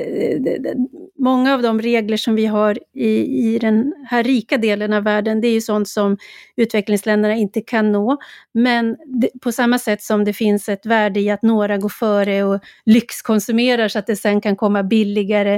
eh, 0.47 0.73
många 1.19 1.55
av 1.55 1.63
de 1.63 1.81
regler 1.81 2.17
som 2.17 2.35
vi 2.35 2.47
har 2.47 2.79
i, 2.95 3.09
i 3.55 3.59
den 3.59 3.93
här 4.07 4.25
rika 4.25 4.57
delen 4.57 4.93
av 4.93 5.05
världen, 5.05 5.41
det 5.41 5.49
är 5.49 5.53
ju 5.53 5.61
sånt 5.61 5.89
som 5.89 6.17
utvecklingsländerna 6.57 7.35
inte 7.35 7.61
kan 7.61 7.93
nå. 7.93 8.19
Men 8.55 8.97
det, 9.07 9.31
på 9.41 9.53
samma 9.53 9.79
sätt 9.79 10.03
som 10.03 10.25
det 10.25 10.33
finns 10.33 10.69
ett 10.69 10.87
värde 10.87 11.21
i 11.21 11.31
att 11.31 11.43
några 11.43 11.79
går 11.79 11.89
före 11.89 12.45
och 12.45 12.61
lyxkonsumerar 12.87 13.89
så 13.89 13.99
att 13.99 14.07
det 14.07 14.17
sen 14.17 14.41
kan 14.41 14.57
komma 14.57 14.83
billigare. 14.83 15.55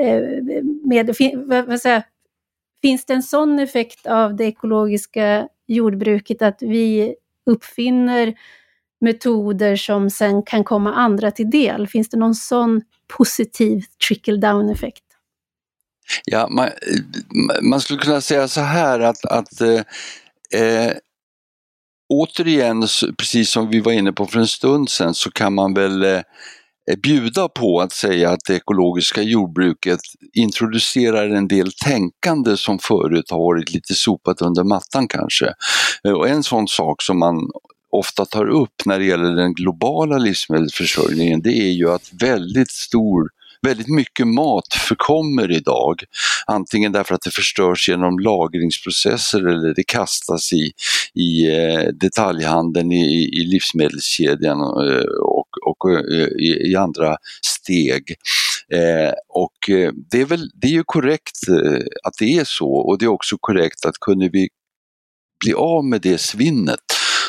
Eh, 0.00 0.22
med, 0.84 1.14
vad, 1.34 1.66
vad 1.66 1.80
säger, 1.80 2.02
finns 2.82 3.04
det 3.04 3.14
en 3.14 3.22
sån 3.22 3.58
effekt 3.58 4.06
av 4.06 4.36
det 4.36 4.44
ekologiska 4.44 5.48
jordbruket 5.66 6.42
att 6.42 6.58
vi 6.60 7.14
uppfinner 7.46 8.34
metoder 9.02 9.76
som 9.76 10.10
sen 10.10 10.42
kan 10.42 10.64
komma 10.64 10.94
andra 10.94 11.30
till 11.30 11.50
del? 11.50 11.88
Finns 11.88 12.08
det 12.08 12.16
någon 12.16 12.34
sån 12.34 12.82
positiv 13.16 13.82
trickle 14.08 14.36
down 14.36 14.70
effekt? 14.70 15.04
Ja, 16.24 16.48
man, 16.48 16.66
eh, 16.66 17.62
man, 17.62 17.80
skulle 17.80 17.98
kunna 17.98 18.20
säga 18.20 18.48
så 18.48 18.60
här 18.60 19.00
att, 19.00 19.24
att 19.24 19.60
eh, 19.60 19.80
eh, 20.60 20.92
återigen, 22.08 22.86
precis 23.18 23.50
som 23.50 23.70
vi 23.70 23.80
var 23.80 23.92
inne 23.92 24.12
på 24.12 24.26
för 24.26 24.38
en 24.38 24.46
stund 24.46 24.90
sedan, 24.90 25.14
så 25.14 25.30
kan 25.30 25.54
man 25.54 25.74
väl 25.74 26.02
eh, 26.02 26.20
eh, 26.90 26.96
bjuda 27.02 27.48
på 27.48 27.80
att 27.80 27.92
säga 27.92 28.30
att 28.30 28.40
det 28.46 28.54
ekologiska 28.54 29.22
jordbruket 29.22 30.00
introducerar 30.32 31.28
en 31.28 31.48
del 31.48 31.72
tänkande 31.72 32.56
som 32.56 32.78
förut 32.78 33.30
har 33.30 33.38
varit 33.38 33.70
lite 33.70 33.94
sopat 33.94 34.42
under 34.42 34.64
mattan 34.64 35.08
kanske. 35.08 35.54
Eh, 36.04 36.12
och 36.12 36.28
en 36.28 36.42
sån 36.42 36.68
sak 36.68 37.02
som 37.02 37.18
man 37.18 37.50
ofta 37.92 38.24
tar 38.24 38.48
upp 38.48 38.82
när 38.84 38.98
det 38.98 39.04
gäller 39.04 39.36
den 39.36 39.54
globala 39.54 40.18
livsmedelsförsörjningen, 40.18 41.42
det 41.42 41.52
är 41.52 41.70
ju 41.70 41.90
att 41.90 42.10
väldigt 42.12 42.70
stor 42.70 43.28
Väldigt 43.66 43.88
mycket 43.88 44.26
mat 44.26 44.74
förkommer 44.88 45.50
idag, 45.50 46.04
antingen 46.46 46.92
därför 46.92 47.14
att 47.14 47.22
det 47.22 47.30
förstörs 47.30 47.88
genom 47.88 48.18
lagringsprocesser 48.18 49.46
eller 49.46 49.74
det 49.74 49.84
kastas 49.86 50.52
i, 50.52 50.72
i 51.14 51.48
eh, 51.48 51.88
detaljhandeln, 52.00 52.92
i, 52.92 53.40
i 53.40 53.44
livsmedelskedjan 53.44 54.60
eh, 54.60 55.04
och, 55.22 55.48
och 55.66 55.90
eh, 55.90 56.26
i, 56.26 56.70
i 56.70 56.76
andra 56.76 57.16
steg. 57.42 58.14
Eh, 58.72 59.12
och 59.28 59.58
det 60.10 60.20
är, 60.20 60.24
väl, 60.24 60.50
det 60.54 60.66
är 60.66 60.72
ju 60.72 60.84
korrekt 60.86 61.38
att 62.04 62.14
det 62.18 62.38
är 62.38 62.44
så 62.44 62.70
och 62.70 62.98
det 62.98 63.04
är 63.04 63.08
också 63.08 63.36
korrekt 63.40 63.84
att 63.84 63.98
kunde 64.00 64.28
vi 64.28 64.48
bli 65.44 65.54
av 65.54 65.84
med 65.84 66.00
det 66.00 66.18
svinnet 66.18 66.80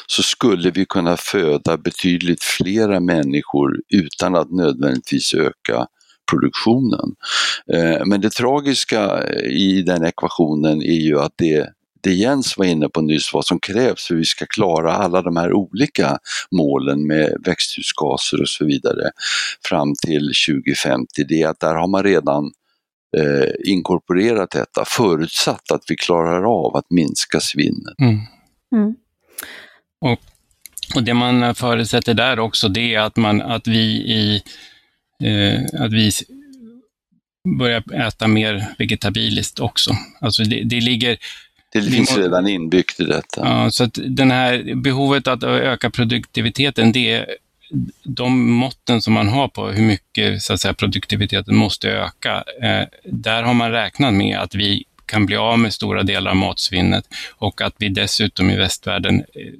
så 0.07 0.23
skulle 0.23 0.71
vi 0.71 0.85
kunna 0.85 1.17
föda 1.17 1.77
betydligt 1.77 2.43
flera 2.43 2.99
människor 2.99 3.79
utan 3.89 4.35
att 4.35 4.51
nödvändigtvis 4.51 5.33
öka 5.33 5.87
produktionen. 6.31 7.15
Eh, 7.73 8.05
men 8.05 8.21
det 8.21 8.29
tragiska 8.29 9.23
i 9.43 9.81
den 9.81 10.05
ekvationen 10.05 10.81
är 10.81 11.01
ju 11.01 11.19
att 11.19 11.33
det 11.35 11.69
det 12.03 12.13
Jens 12.13 12.57
var 12.57 12.65
inne 12.65 12.89
på 12.89 13.01
nyss, 13.01 13.33
vad 13.33 13.45
som 13.45 13.59
krävs 13.59 14.07
för 14.07 14.13
att 14.15 14.19
vi 14.19 14.25
ska 14.25 14.45
klara 14.45 14.93
alla 14.93 15.21
de 15.21 15.37
här 15.37 15.53
olika 15.53 16.17
målen 16.51 17.07
med 17.07 17.35
växthusgaser 17.45 18.41
och 18.41 18.49
så 18.49 18.65
vidare 18.65 19.11
fram 19.65 19.93
till 20.05 20.31
2050, 20.47 21.23
det 21.27 21.41
är 21.41 21.47
att 21.47 21.59
där 21.59 21.75
har 21.75 21.87
man 21.87 22.03
redan 22.03 22.51
eh, 23.17 23.71
inkorporerat 23.71 24.51
detta, 24.51 24.83
förutsatt 24.87 25.71
att 25.71 25.83
vi 25.87 25.95
klarar 25.95 26.65
av 26.65 26.75
att 26.75 26.91
minska 26.91 27.39
svinnet. 27.39 27.99
Mm. 28.01 28.19
Mm. 28.75 28.95
Och, 30.03 30.19
och 30.95 31.03
det 31.03 31.13
man 31.13 31.55
förutsätter 31.55 32.13
där 32.13 32.39
också, 32.39 32.67
det 32.69 32.95
är 32.95 32.99
att, 32.99 33.15
man, 33.15 33.41
att 33.41 33.67
vi 33.67 33.81
i 33.93 34.41
eh, 35.23 35.81
att 35.81 35.93
vi 35.93 36.11
börjar 37.57 38.07
äta 38.07 38.27
mer 38.27 38.65
vegetabiliskt 38.77 39.59
också. 39.59 39.91
Alltså 40.19 40.43
det, 40.43 40.63
det 40.63 40.81
ligger 40.81 41.17
det 41.73 41.81
finns 41.81 42.15
må, 42.15 42.23
redan 42.23 42.47
inbyggt 42.47 42.99
i 42.99 43.03
detta. 43.03 43.41
Ja, 43.41 43.71
så 43.71 43.83
att 43.83 43.99
den 44.07 44.31
här 44.31 44.75
behovet 44.75 45.27
att 45.27 45.43
öka 45.43 45.89
produktiviteten, 45.89 46.91
det 46.91 47.11
är 47.11 47.35
de 48.03 48.51
måtten 48.51 49.01
som 49.01 49.13
man 49.13 49.29
har 49.29 49.47
på 49.47 49.67
hur 49.67 49.83
mycket 49.83 50.41
så 50.41 50.53
att 50.53 50.59
säga, 50.59 50.73
produktiviteten 50.73 51.55
måste 51.55 51.89
öka. 51.89 52.43
Eh, 52.61 52.87
där 53.03 53.43
har 53.43 53.53
man 53.53 53.71
räknat 53.71 54.13
med 54.13 54.37
att 54.39 54.55
vi 54.55 54.83
kan 55.05 55.25
bli 55.25 55.35
av 55.35 55.59
med 55.59 55.73
stora 55.73 56.03
delar 56.03 56.31
av 56.31 56.37
matsvinnet 56.37 57.05
och 57.35 57.61
att 57.61 57.75
vi 57.77 57.89
dessutom 57.89 58.49
i 58.49 58.55
västvärlden 58.55 59.19
eh, 59.19 59.53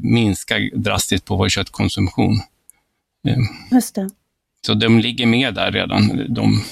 minska 0.00 0.58
drastiskt 0.74 1.24
på 1.24 1.36
vår 1.36 1.48
köttkonsumtion. 1.48 2.40
Eh, 3.28 3.36
Just 3.70 3.94
det. 3.94 4.10
Så 4.66 4.74
de 4.74 4.98
ligger 4.98 5.26
med 5.26 5.54
där 5.54 5.72
redan. 5.72 6.34
De, 6.34 6.64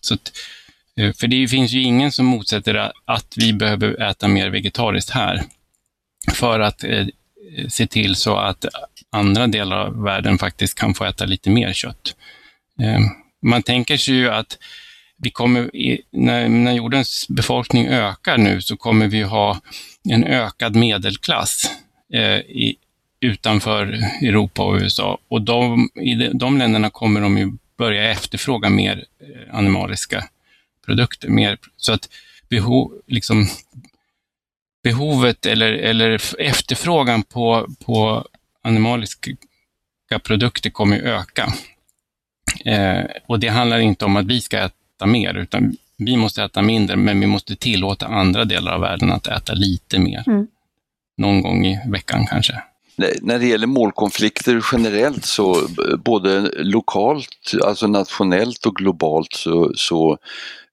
så 0.00 0.14
att, 0.14 0.32
eh, 0.96 1.12
för 1.12 1.26
det 1.26 1.48
finns 1.48 1.72
ju 1.72 1.82
ingen 1.82 2.12
som 2.12 2.26
motsätter 2.26 2.92
att 3.04 3.34
vi 3.36 3.52
behöver 3.52 4.02
äta 4.02 4.28
mer 4.28 4.50
vegetariskt 4.50 5.10
här. 5.10 5.42
För 6.32 6.60
att 6.60 6.84
eh, 6.84 7.06
se 7.68 7.86
till 7.86 8.16
så 8.16 8.36
att 8.36 8.64
andra 9.10 9.46
delar 9.46 9.76
av 9.76 10.02
världen 10.02 10.38
faktiskt 10.38 10.78
kan 10.78 10.94
få 10.94 11.04
äta 11.04 11.24
lite 11.24 11.50
mer 11.50 11.72
kött. 11.72 12.16
Eh, 12.80 13.00
man 13.42 13.62
tänker 13.62 13.96
sig 13.96 14.14
ju 14.14 14.30
att 14.30 14.58
vi 15.22 15.30
kommer, 15.30 15.70
när, 16.10 16.48
när 16.48 16.72
jordens 16.72 17.26
befolkning 17.28 17.86
ökar 17.86 18.38
nu 18.38 18.62
så 18.62 18.76
kommer 18.76 19.06
vi 19.06 19.22
ha 19.22 19.60
en 20.08 20.24
ökad 20.24 20.76
medelklass 20.76 21.64
eh, 21.64 21.70
Eh, 22.12 22.38
i, 22.38 22.76
utanför 23.20 23.86
Europa 24.22 24.64
och 24.64 24.74
USA. 24.80 25.18
Och 25.28 25.42
de, 25.42 25.90
i 25.94 26.14
de, 26.14 26.38
de 26.38 26.58
länderna 26.58 26.90
kommer 26.90 27.20
de 27.20 27.38
ju 27.38 27.52
börja 27.76 28.10
efterfråga 28.10 28.70
mer 28.70 29.04
eh, 29.20 29.54
animaliska 29.54 30.24
produkter. 30.86 31.28
Mer, 31.28 31.58
så 31.76 31.92
att 31.92 32.08
behov, 32.48 32.92
liksom, 33.06 33.46
behovet 34.82 35.46
eller, 35.46 35.72
eller 35.72 36.20
efterfrågan 36.38 37.22
på, 37.22 37.66
på 37.84 38.26
animaliska 38.62 39.36
produkter 40.22 40.70
kommer 40.70 40.96
att 40.96 41.04
öka. 41.04 41.52
Eh, 42.64 43.04
och 43.26 43.40
det 43.40 43.48
handlar 43.48 43.78
inte 43.78 44.04
om 44.04 44.16
att 44.16 44.26
vi 44.26 44.40
ska 44.40 44.58
äta 44.58 45.06
mer, 45.06 45.34
utan 45.34 45.76
vi 45.96 46.16
måste 46.16 46.42
äta 46.42 46.62
mindre, 46.62 46.96
men 46.96 47.20
vi 47.20 47.26
måste 47.26 47.56
tillåta 47.56 48.06
andra 48.06 48.44
delar 48.44 48.72
av 48.72 48.80
världen 48.80 49.12
att 49.12 49.26
äta 49.26 49.52
lite 49.52 49.98
mer. 49.98 50.24
Mm 50.26 50.46
någon 51.20 51.42
gång 51.42 51.66
i 51.66 51.80
veckan 51.90 52.26
kanske. 52.26 52.62
När 53.20 53.38
det 53.38 53.46
gäller 53.46 53.66
målkonflikter 53.66 54.64
generellt 54.72 55.24
så 55.24 55.68
både 56.04 56.50
lokalt, 56.56 57.54
alltså 57.64 57.86
nationellt 57.86 58.66
och 58.66 58.74
globalt 58.76 59.32
så, 59.32 59.72
så 59.74 60.18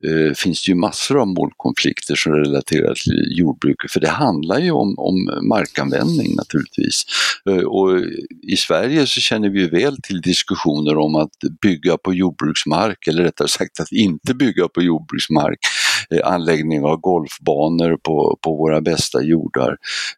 eh, 0.06 0.34
finns 0.36 0.64
det 0.64 0.72
ju 0.72 0.76
massor 0.76 1.22
av 1.22 1.28
målkonflikter 1.28 2.16
som 2.16 2.34
relaterar 2.34 2.94
till 2.94 3.38
jordbruket, 3.38 3.92
för 3.92 4.00
det 4.00 4.10
handlar 4.10 4.60
ju 4.60 4.72
om, 4.72 4.96
om 4.98 5.30
markanvändning 5.50 6.36
naturligtvis. 6.36 7.04
Eh, 7.50 7.64
och 7.64 8.02
I 8.42 8.58
Sverige 8.58 9.08
så 9.08 9.22
känner 9.22 9.50
vi 9.50 9.60
ju 9.60 9.70
väl 9.70 10.02
till 10.02 10.22
diskussioner 10.22 10.98
om 10.98 11.16
att 11.16 11.38
bygga 11.62 11.98
på 11.98 12.14
jordbruksmark, 12.14 13.08
eller 13.08 13.24
rättare 13.24 13.48
sagt 13.48 13.80
att 13.80 13.92
inte 13.92 14.34
bygga 14.34 14.68
på 14.68 14.82
jordbruksmark, 14.82 15.60
eh, 15.60 15.87
Eh, 16.10 16.34
anläggning 16.34 16.84
av 16.84 16.98
golfbanor 16.98 17.98
på, 18.04 18.38
på 18.42 18.56
våra 18.56 18.82
bästa 18.82 19.22
jordar. 19.22 19.78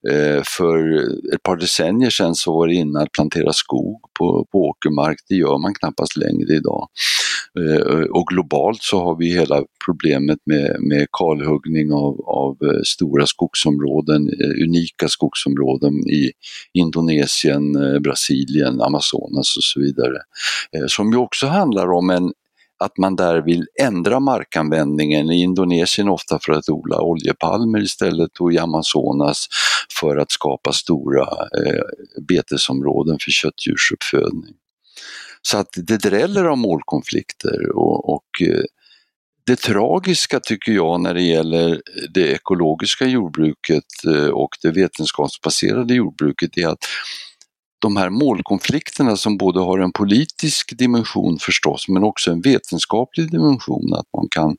Eh, 0.10 0.42
för 0.46 1.00
ett 1.36 1.44
par 1.44 1.58
decennier 1.58 2.10
sedan 2.10 2.36
så 2.36 2.54
var 2.54 2.68
det 2.68 2.74
inne 2.74 3.02
att 3.02 3.12
plantera 3.12 3.54
skog 3.54 4.02
på, 4.20 4.46
på 4.52 4.60
åkermark, 4.60 5.18
det 5.30 5.36
gör 5.36 5.58
man 5.58 5.74
knappast 5.74 6.18
längre 6.18 6.54
idag. 6.54 6.88
Eh, 7.60 8.04
och 8.04 8.28
globalt 8.28 8.82
så 8.82 9.04
har 9.04 9.16
vi 9.16 9.34
hela 9.34 9.64
problemet 9.86 10.40
med, 10.46 10.76
med 10.80 11.08
kalhuggning 11.12 11.94
av, 11.94 12.22
av 12.22 12.58
eh, 12.64 12.82
stora 12.84 13.26
skogsområden, 13.26 14.30
eh, 14.30 14.64
unika 14.64 15.08
skogsområden 15.08 15.94
i 15.94 16.32
Indonesien, 16.74 17.76
eh, 17.76 18.00
Brasilien, 18.00 18.82
Amazonas 18.82 19.58
och 19.58 19.64
så 19.64 19.80
vidare. 19.80 20.18
Som 20.88 21.12
ju 21.12 21.18
också 21.18 21.48
handlar 21.48 21.92
om 21.92 22.10
en, 22.10 22.34
att 22.80 22.98
man 22.98 23.16
där 23.16 23.42
vill 23.42 23.68
ändra 23.82 24.20
markanvändningen. 24.20 25.32
I 25.32 25.42
Indonesien 25.42 26.10
ofta 26.10 26.40
för 26.40 26.54
att 26.54 26.70
odla 26.70 27.02
oljepalmer 27.02 27.82
istället 27.82 28.38
och 28.40 28.54
i 28.54 28.58
Amazonas 28.58 29.48
för 30.00 30.18
att 30.18 30.32
skapa 30.32 30.74
stora 30.74 31.28
eh, 31.66 31.84
betesområden 32.28 33.18
för 33.22 33.32
köttdjursuppfödning. 33.32 34.56
Så 35.42 35.58
att 35.58 35.70
det 35.74 35.98
dräller 35.98 36.46
av 36.46 36.58
målkonflikter 36.58 37.76
och, 37.76 38.14
och 38.14 38.42
eh, 38.42 38.64
det 39.46 39.56
tragiska 39.56 40.40
tycker 40.40 40.72
jag 40.72 41.02
när 41.02 41.14
det 41.14 41.22
gäller 41.22 41.82
det 42.10 42.32
ekologiska 42.32 43.06
jordbruket 43.06 44.06
eh, 44.08 44.28
och 44.28 44.58
det 44.62 44.72
vetenskapsbaserade 44.72 45.94
jordbruket 45.94 46.58
är 46.58 46.68
att 46.68 46.86
de 47.80 47.98
här 47.98 48.10
målkonflikterna 48.10 49.16
som 49.16 49.38
både 49.38 49.60
har 49.60 49.80
en 49.80 49.92
politisk 49.92 50.78
dimension 50.78 51.40
förstås 51.40 51.88
men 51.88 52.04
också 52.04 52.32
en 52.32 52.42
vetenskaplig 52.42 53.32
dimension, 53.32 53.94
att 53.94 54.08
man 54.18 54.28
kan, 54.30 54.58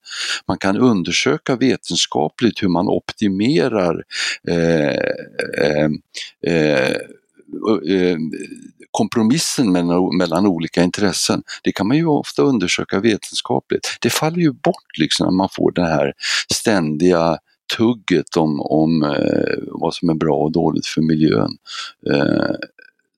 man 0.49 0.59
kan 0.59 0.77
undersöka 0.77 1.57
vetenskapligt 1.57 2.63
hur 2.63 2.69
man 2.69 2.89
optimerar 2.89 4.05
eh, 4.49 4.95
eh, 5.65 5.91
eh, 6.47 6.93
eh, 7.91 8.17
kompromissen 8.91 9.73
mellan, 9.73 10.17
mellan 10.17 10.47
olika 10.47 10.83
intressen, 10.83 11.43
det 11.63 11.73
kan 11.73 11.89
man 11.89 11.97
ju 11.97 12.07
ofta 12.07 12.43
undersöka 12.43 13.01
vetenskapligt. 13.01 13.99
Det 14.01 14.11
faller 14.11 14.39
ju 14.39 14.53
bort 14.53 14.99
liksom 14.99 15.27
när 15.27 15.33
man 15.33 15.49
får 15.53 15.73
det 15.73 15.87
här 15.87 16.13
ständiga 16.53 17.39
tugget 17.77 18.37
om, 18.37 18.61
om 18.61 19.03
eh, 19.03 19.59
vad 19.67 19.95
som 19.95 20.11
är 20.11 20.15
bra 20.15 20.37
och 20.37 20.53
dåligt 20.53 20.87
för 20.87 21.03
miljön. 21.03 21.57
Eh, 22.13 22.55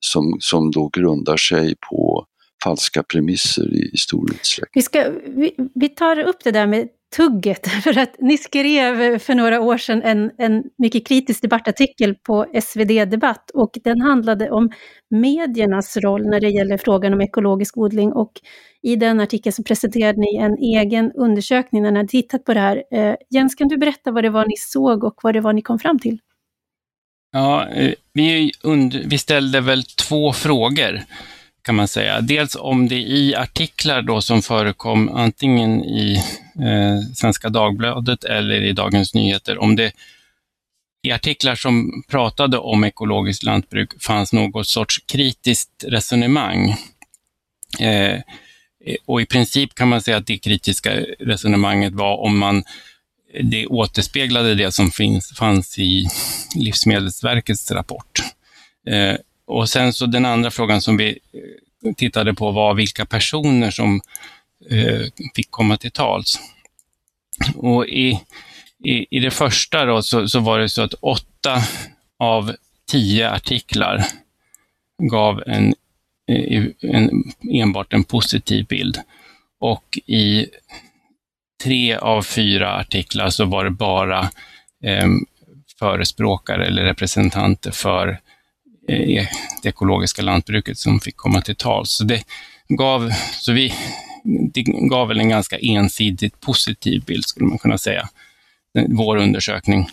som, 0.05 0.37
som 0.39 0.71
då 0.71 0.89
grundar 0.93 1.37
sig 1.37 1.75
på 1.89 2.25
falska 2.63 3.03
premisser 3.03 3.73
i, 3.73 3.89
i 3.93 3.97
stor 3.97 4.31
utsträckning. 4.31 4.71
Vi, 4.73 4.81
ska, 4.81 5.09
vi, 5.25 5.55
vi 5.75 5.89
tar 5.89 6.19
upp 6.19 6.43
det 6.43 6.51
där 6.51 6.67
med 6.67 6.87
tugget, 7.15 7.67
för 7.83 7.97
att 7.97 8.15
ni 8.19 8.37
skrev 8.37 9.19
för 9.19 9.35
några 9.35 9.61
år 9.61 9.77
sedan 9.77 10.01
en, 10.01 10.31
en 10.37 10.63
mycket 10.77 11.07
kritisk 11.07 11.41
debattartikel 11.41 12.15
på 12.15 12.45
SvD 12.61 13.05
Debatt 13.05 13.51
och 13.53 13.71
den 13.83 14.01
handlade 14.01 14.51
om 14.51 14.69
mediernas 15.09 15.97
roll 15.97 16.25
när 16.25 16.39
det 16.39 16.49
gäller 16.49 16.77
frågan 16.77 17.13
om 17.13 17.21
ekologisk 17.21 17.77
odling 17.77 18.13
och 18.13 18.31
i 18.81 18.95
den 18.95 19.19
artikeln 19.19 19.53
så 19.53 19.63
presenterade 19.63 20.19
ni 20.19 20.35
en 20.35 20.57
egen 20.57 21.11
undersökning 21.11 21.83
när 21.83 21.91
ni 21.91 21.97
hade 21.97 22.09
tittat 22.09 22.43
på 22.43 22.53
det 22.53 22.59
här. 22.59 22.83
Eh, 22.91 23.15
Jens, 23.29 23.55
kan 23.55 23.67
du 23.67 23.77
berätta 23.77 24.11
vad 24.11 24.23
det 24.23 24.29
var 24.29 24.45
ni 24.45 24.55
såg 24.57 25.03
och 25.03 25.15
vad 25.23 25.33
det 25.33 25.41
var 25.41 25.53
ni 25.53 25.61
kom 25.61 25.79
fram 25.79 25.99
till? 25.99 26.19
Ja, 27.35 27.67
eh, 27.67 27.93
vi, 28.13 28.51
vi, 28.63 29.03
vi 29.05 29.17
ställde 29.17 29.61
väl 29.61 29.83
två 29.83 30.33
frågor 30.33 31.03
kan 31.61 31.75
man 31.75 31.87
säga. 31.87 32.21
Dels 32.21 32.55
om 32.55 32.87
det 32.87 32.95
i 32.95 33.35
artiklar 33.35 34.01
då 34.01 34.21
som 34.21 34.41
förekom 34.41 35.09
antingen 35.09 35.83
i 35.83 36.15
eh, 36.55 37.13
Svenska 37.15 37.49
Dagbladet 37.49 38.23
eller 38.23 38.61
i 38.61 38.71
Dagens 38.71 39.13
Nyheter, 39.13 39.57
om 39.57 39.75
det 39.75 39.91
i 41.03 41.11
artiklar 41.11 41.55
som 41.55 42.03
pratade 42.07 42.57
om 42.57 42.83
ekologiskt 42.83 43.43
lantbruk 43.43 44.03
fanns 44.03 44.33
något 44.33 44.67
sorts 44.67 44.99
kritiskt 45.05 45.83
resonemang. 45.87 46.75
Eh, 47.79 48.19
och 49.05 49.21
i 49.21 49.25
princip 49.25 49.75
kan 49.75 49.87
man 49.87 50.01
säga 50.01 50.17
att 50.17 50.27
det 50.27 50.37
kritiska 50.37 50.91
resonemanget 51.19 51.93
var 51.93 52.17
om 52.17 52.37
man 52.37 52.63
det 53.41 53.67
återspeglade 53.67 54.55
det 54.55 54.71
som 54.71 54.91
finns, 54.91 55.37
fanns 55.37 55.79
i 55.79 56.07
Livsmedelsverkets 56.55 57.71
rapport. 57.71 58.19
Eh, 58.87 59.15
och 59.45 59.69
sen 59.69 59.93
så 59.93 60.05
den 60.05 60.25
andra 60.25 60.51
frågan 60.51 60.81
som 60.81 60.97
vi 60.97 61.09
eh, 61.09 61.93
tittade 61.93 62.33
på 62.33 62.51
var 62.51 62.73
vilka 62.73 63.05
personer 63.05 63.71
som 63.71 64.01
eh, 64.69 65.01
fick 65.35 65.51
komma 65.51 65.77
till 65.77 65.91
tals. 65.91 66.39
Och 67.55 67.87
i, 67.87 68.19
i, 68.83 69.17
i 69.17 69.19
det 69.19 69.31
första 69.31 69.85
då 69.85 70.01
så, 70.01 70.27
så 70.27 70.39
var 70.39 70.59
det 70.59 70.69
så 70.69 70.81
att 70.81 70.93
åtta 70.93 71.63
av 72.19 72.55
tio 72.87 73.31
artiklar 73.31 74.05
gav 75.11 75.43
en, 75.45 75.73
eh, 76.27 76.65
en, 76.81 77.23
enbart 77.53 77.93
en 77.93 78.03
positiv 78.03 78.65
bild. 78.65 78.97
Och 79.59 79.99
i 80.05 80.47
tre 81.63 81.95
av 81.95 82.21
fyra 82.21 82.75
artiklar 82.75 83.29
så 83.29 83.45
var 83.45 83.63
det 83.63 83.71
bara 83.71 84.19
eh, 84.83 85.07
förespråkare 85.79 86.65
eller 86.65 86.83
representanter 86.83 87.71
för 87.71 88.07
eh, 88.87 89.27
det 89.63 89.69
ekologiska 89.69 90.21
lantbruket 90.21 90.77
som 90.77 90.99
fick 90.99 91.17
komma 91.17 91.41
till 91.41 91.55
tals. 91.55 91.91
Så 91.91 92.03
det 92.03 92.23
gav, 92.67 93.11
så 93.33 93.51
vi, 93.51 93.73
det 94.53 94.61
gav 94.89 95.07
väl 95.07 95.19
en 95.19 95.29
ganska 95.29 95.57
ensidigt 95.57 96.41
positiv 96.41 97.03
bild, 97.03 97.25
skulle 97.25 97.47
man 97.47 97.57
kunna 97.57 97.77
säga, 97.77 98.09
vår 98.89 99.17
undersökning. 99.17 99.89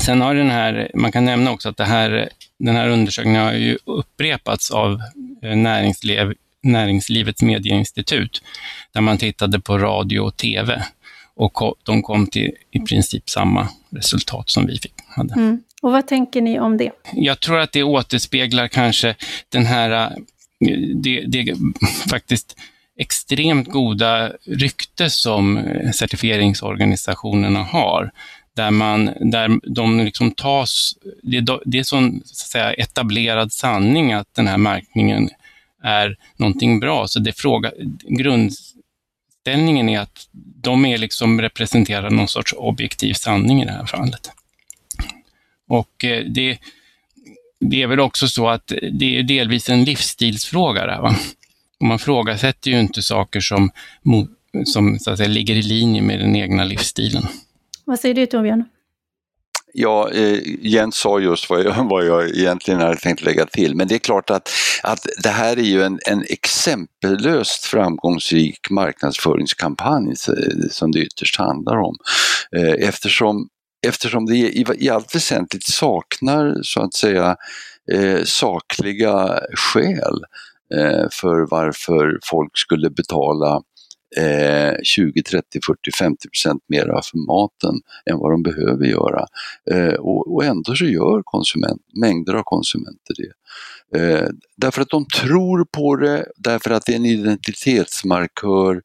Sen 0.00 0.20
har 0.20 0.34
den 0.34 0.50
här, 0.50 0.90
man 0.94 1.12
kan 1.12 1.24
nämna 1.24 1.50
också 1.52 1.68
att 1.68 1.76
det 1.76 1.84
här, 1.84 2.28
den 2.58 2.76
här 2.76 2.88
undersökningen 2.88 3.42
har 3.42 3.52
ju 3.52 3.78
upprepats 3.84 4.70
av 4.70 5.00
eh, 5.42 5.56
näringsliv, 5.56 6.34
Näringslivets 6.62 7.42
medieinstitut, 7.42 8.42
där 8.92 9.00
man 9.00 9.18
tittade 9.18 9.60
på 9.60 9.78
radio 9.78 10.20
och 10.20 10.36
TV. 10.36 10.82
Och 11.34 11.76
de 11.82 12.02
kom 12.02 12.26
till 12.26 12.50
i 12.70 12.80
princip 12.80 13.30
samma 13.30 13.68
resultat 13.90 14.50
som 14.50 14.66
vi 14.66 14.78
fick, 14.78 14.94
hade. 15.06 15.34
Mm. 15.34 15.62
Och 15.82 15.92
vad 15.92 16.06
tänker 16.06 16.40
ni 16.40 16.60
om 16.60 16.76
det? 16.76 16.90
Jag 17.12 17.40
tror 17.40 17.58
att 17.58 17.72
det 17.72 17.82
återspeglar 17.82 18.68
kanske 18.68 19.14
den 19.48 19.66
här, 19.66 20.16
det, 20.94 21.24
det 21.26 21.54
faktiskt 22.10 22.56
extremt 22.98 23.68
goda 23.68 24.32
rykte 24.46 25.10
som 25.10 25.62
certifieringsorganisationerna 25.94 27.62
har 27.62 28.10
där, 28.56 28.70
man, 28.70 29.04
där 29.20 29.74
de 29.74 30.00
liksom 30.00 30.30
tas, 30.30 30.94
det, 31.22 31.46
det 31.64 31.78
är 31.78 31.82
sån 31.82 32.22
så 32.24 32.32
att 32.44 32.50
säga, 32.50 32.72
etablerad 32.72 33.52
sanning 33.52 34.12
att 34.12 34.34
den 34.34 34.46
här 34.46 34.58
märkningen 34.58 35.30
är 35.82 36.16
någonting 36.36 36.80
bra. 36.80 37.08
Så 37.08 37.20
det 37.20 37.32
fråga, 37.32 37.72
grundställningen 38.08 39.88
är 39.88 40.00
att 40.00 40.28
de 40.32 40.84
är 40.84 40.98
liksom 40.98 41.40
representerar 41.40 42.10
någon 42.10 42.28
sorts 42.28 42.54
objektiv 42.56 43.14
sanning 43.14 43.62
i 43.62 43.64
det 43.64 43.72
här 43.72 43.86
fallet. 43.86 44.30
Och 45.68 46.04
eh, 46.04 46.24
det, 46.24 46.58
det 47.60 47.82
är 47.82 47.86
väl 47.86 48.00
också 48.00 48.28
så 48.28 48.48
att 48.48 48.72
det 48.92 49.18
är 49.18 49.22
delvis 49.22 49.68
en 49.68 49.84
livsstilsfråga. 49.84 50.86
Där, 50.86 51.00
va? 51.00 51.16
Och 51.80 51.86
man 51.86 51.98
frågasätter 51.98 52.70
ju 52.70 52.80
inte 52.80 53.02
saker 53.02 53.40
som, 53.40 53.70
som 54.64 54.98
så 54.98 55.10
att 55.10 55.16
säga, 55.16 55.28
ligger 55.28 55.54
i 55.54 55.62
linje 55.62 56.02
med 56.02 56.20
den 56.20 56.36
egna 56.36 56.64
livsstilen. 56.64 57.22
Vad 57.84 58.00
säger 58.00 58.14
du 58.14 58.26
Torbjörn? 58.26 58.64
Ja, 59.72 60.10
eh, 60.10 60.38
Jens 60.60 60.96
sa 60.96 61.20
just 61.20 61.50
vad 61.50 61.62
jag, 61.62 61.88
vad 61.90 62.06
jag 62.06 62.28
egentligen 62.28 62.80
hade 62.80 62.96
tänkt 62.96 63.22
lägga 63.22 63.46
till, 63.46 63.76
men 63.76 63.88
det 63.88 63.94
är 63.94 63.98
klart 63.98 64.30
att, 64.30 64.50
att 64.82 65.06
det 65.22 65.28
här 65.28 65.58
är 65.58 65.62
ju 65.62 65.82
en, 65.82 65.98
en 66.06 66.24
exempellöst 66.28 67.64
framgångsrik 67.64 68.70
marknadsföringskampanj 68.70 70.08
eh, 70.10 70.68
som 70.70 70.92
det 70.92 70.98
ytterst 70.98 71.36
handlar 71.36 71.76
om. 71.76 71.96
Eh, 72.56 72.88
eftersom, 72.88 73.48
eftersom 73.86 74.26
det 74.26 74.36
i, 74.36 74.64
i 74.78 74.90
allt 74.90 75.14
väsentligt 75.14 75.66
saknar 75.66 76.56
så 76.62 76.82
att 76.82 76.94
säga 76.94 77.36
eh, 77.92 78.24
sakliga 78.24 79.40
skäl 79.54 80.24
eh, 80.74 81.06
för 81.12 81.50
varför 81.50 82.18
folk 82.30 82.58
skulle 82.58 82.90
betala 82.90 83.62
eh, 84.16 84.74
20, 84.82 85.22
30, 85.22 85.60
40, 85.66 85.78
50 85.98 86.28
procent 86.28 86.62
mera 86.68 87.02
för 87.02 87.18
maten 87.18 87.74
än 88.10 88.18
vad 88.18 88.30
de 88.30 88.42
behöver 88.42 88.86
göra. 88.86 89.26
Eh, 89.70 89.94
och, 89.94 90.34
och, 90.34 90.44
ändå 90.44 90.74
så 90.74 90.84
gör 90.84 91.22
konsument, 91.24 91.82
mängder 92.00 92.34
av 92.34 92.42
konsumenter 92.42 93.14
det. 93.16 93.32
Eh, 93.98 94.28
därför 94.56 94.82
att 94.82 94.88
de 94.88 95.06
tror 95.06 95.66
på 95.72 95.96
det, 95.96 96.26
därför 96.36 96.70
att 96.70 96.86
det 96.86 96.92
är 96.92 96.96
en 96.96 97.06
identitetsmarkör, 97.06 98.82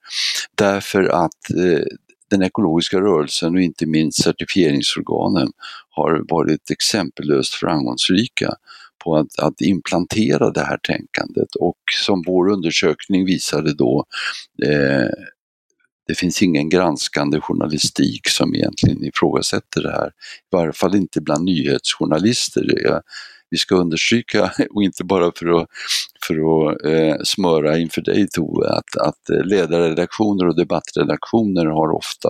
därför 0.55 1.03
att 1.03 1.49
eh, 1.49 1.85
den 2.29 2.43
ekologiska 2.43 3.01
rörelsen 3.01 3.55
och 3.55 3.61
inte 3.61 3.85
minst 3.85 4.23
certifieringsorganen 4.23 5.51
har 5.89 6.25
varit 6.29 6.71
exempellöst 6.71 7.53
framgångsrika 7.53 8.55
på 9.05 9.15
att, 9.15 9.39
att 9.39 9.61
implantera 9.61 10.51
det 10.51 10.63
här 10.63 10.77
tänkandet 10.77 11.55
och 11.59 11.77
som 12.05 12.23
vår 12.27 12.49
undersökning 12.49 13.25
visade 13.25 13.73
då 13.73 14.05
eh, 14.63 15.09
det 16.07 16.15
finns 16.15 16.41
ingen 16.41 16.69
granskande 16.69 17.39
journalistik 17.41 18.27
som 18.27 18.55
egentligen 18.55 19.03
ifrågasätter 19.03 19.81
det 19.81 19.91
här. 19.91 20.07
I 20.07 20.55
varje 20.55 20.73
fall 20.73 20.95
inte 20.95 21.21
bland 21.21 21.45
nyhetsjournalister. 21.45 23.01
Vi 23.49 23.57
ska 23.57 23.75
understryka, 23.75 24.51
och 24.69 24.83
inte 24.83 25.03
bara 25.03 25.31
för 25.35 25.61
att, 25.61 25.67
för 26.27 26.35
att 26.35 26.85
eh, 26.85 27.15
smöra 27.23 27.77
inför 27.77 28.01
dig 28.01 28.27
Tove, 28.27 28.69
att, 28.69 28.97
att 28.97 29.45
ledarredaktioner 29.45 30.47
och 30.47 30.55
debattredaktioner 30.55 31.65
har 31.65 31.95
ofta 31.95 32.29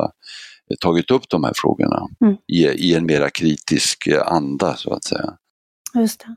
eh, 0.71 0.77
tagit 0.79 1.11
upp 1.11 1.29
de 1.29 1.43
här 1.43 1.53
frågorna 1.55 2.07
mm. 2.21 2.35
i, 2.47 2.65
i 2.65 2.95
en 2.95 3.05
mera 3.05 3.29
kritisk 3.29 4.07
anda 4.25 4.75
så 4.75 4.93
att 4.93 5.03
säga. 5.03 5.33
Just 5.95 6.19
det. 6.19 6.35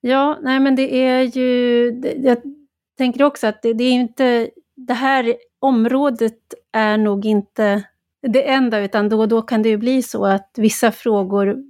Ja, 0.00 0.38
nej 0.42 0.60
men 0.60 0.76
det 0.76 0.96
är 0.96 1.22
ju, 1.22 1.86
jag 2.16 2.38
tänker 2.98 3.22
också 3.22 3.46
att 3.46 3.62
det, 3.62 3.72
det 3.72 3.84
är 3.84 3.92
inte, 3.92 4.50
det 4.76 4.94
här 4.94 5.34
området 5.60 6.38
är 6.72 6.96
nog 6.96 7.26
inte 7.26 7.82
det 8.22 8.48
enda, 8.48 8.78
utan 8.78 9.08
då 9.08 9.20
och 9.20 9.28
då 9.28 9.42
kan 9.42 9.62
det 9.62 9.68
ju 9.68 9.76
bli 9.76 10.02
så 10.02 10.26
att 10.26 10.50
vissa 10.56 10.92
frågor, 10.92 11.62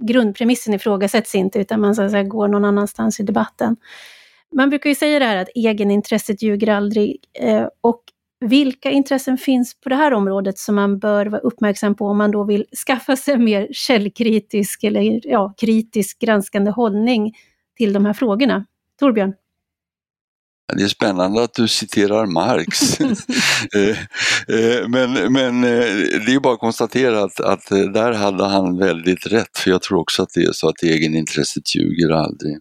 grundpremissen 0.00 0.74
ifrågasätts 0.74 1.34
inte, 1.34 1.58
utan 1.58 1.80
man 1.80 1.94
så 1.94 2.02
att 2.02 2.10
säga, 2.10 2.22
går 2.22 2.48
någon 2.48 2.64
annanstans 2.64 3.20
i 3.20 3.22
debatten. 3.22 3.76
Man 4.54 4.70
brukar 4.70 4.90
ju 4.90 4.94
säga 4.94 5.18
det 5.18 5.24
här 5.24 5.36
att 5.36 5.48
egenintresset 5.54 6.42
ljuger 6.42 6.68
aldrig, 6.68 7.16
eh, 7.40 7.68
och 7.80 8.02
vilka 8.42 8.90
intressen 8.90 9.38
finns 9.38 9.80
på 9.80 9.88
det 9.88 9.96
här 9.96 10.12
området 10.12 10.58
som 10.58 10.74
man 10.74 10.98
bör 10.98 11.26
vara 11.26 11.40
uppmärksam 11.40 11.94
på 11.94 12.06
om 12.06 12.18
man 12.18 12.30
då 12.30 12.44
vill 12.44 12.64
skaffa 12.86 13.16
sig 13.16 13.38
mer 13.38 13.68
källkritisk 13.72 14.84
eller 14.84 15.20
ja, 15.24 15.54
kritisk 15.60 16.18
granskande 16.18 16.70
hållning 16.70 17.32
till 17.76 17.92
de 17.92 18.04
här 18.04 18.12
frågorna? 18.12 18.66
Torbjörn? 19.00 19.32
Det 20.76 20.82
är 20.82 20.88
spännande 20.88 21.42
att 21.42 21.54
du 21.54 21.68
citerar 21.68 22.26
Marx. 22.26 23.00
Eh, 23.74 23.88
eh, 24.56 24.88
men, 24.88 25.32
men 25.32 25.64
eh, 25.64 25.84
det 26.26 26.34
är 26.34 26.40
bara 26.40 26.54
att 26.54 26.60
konstatera 26.60 27.22
att, 27.22 27.40
att 27.40 27.68
där 27.68 28.12
hade 28.12 28.44
han 28.44 28.78
väldigt 28.78 29.26
rätt, 29.26 29.58
för 29.58 29.70
jag 29.70 29.82
tror 29.82 29.98
också 29.98 30.22
att 30.22 30.30
det 30.34 30.40
är 30.40 30.52
så 30.52 30.68
att 30.68 30.82
egenintresset 30.82 31.74
ljuger 31.74 32.10
aldrig. 32.10 32.58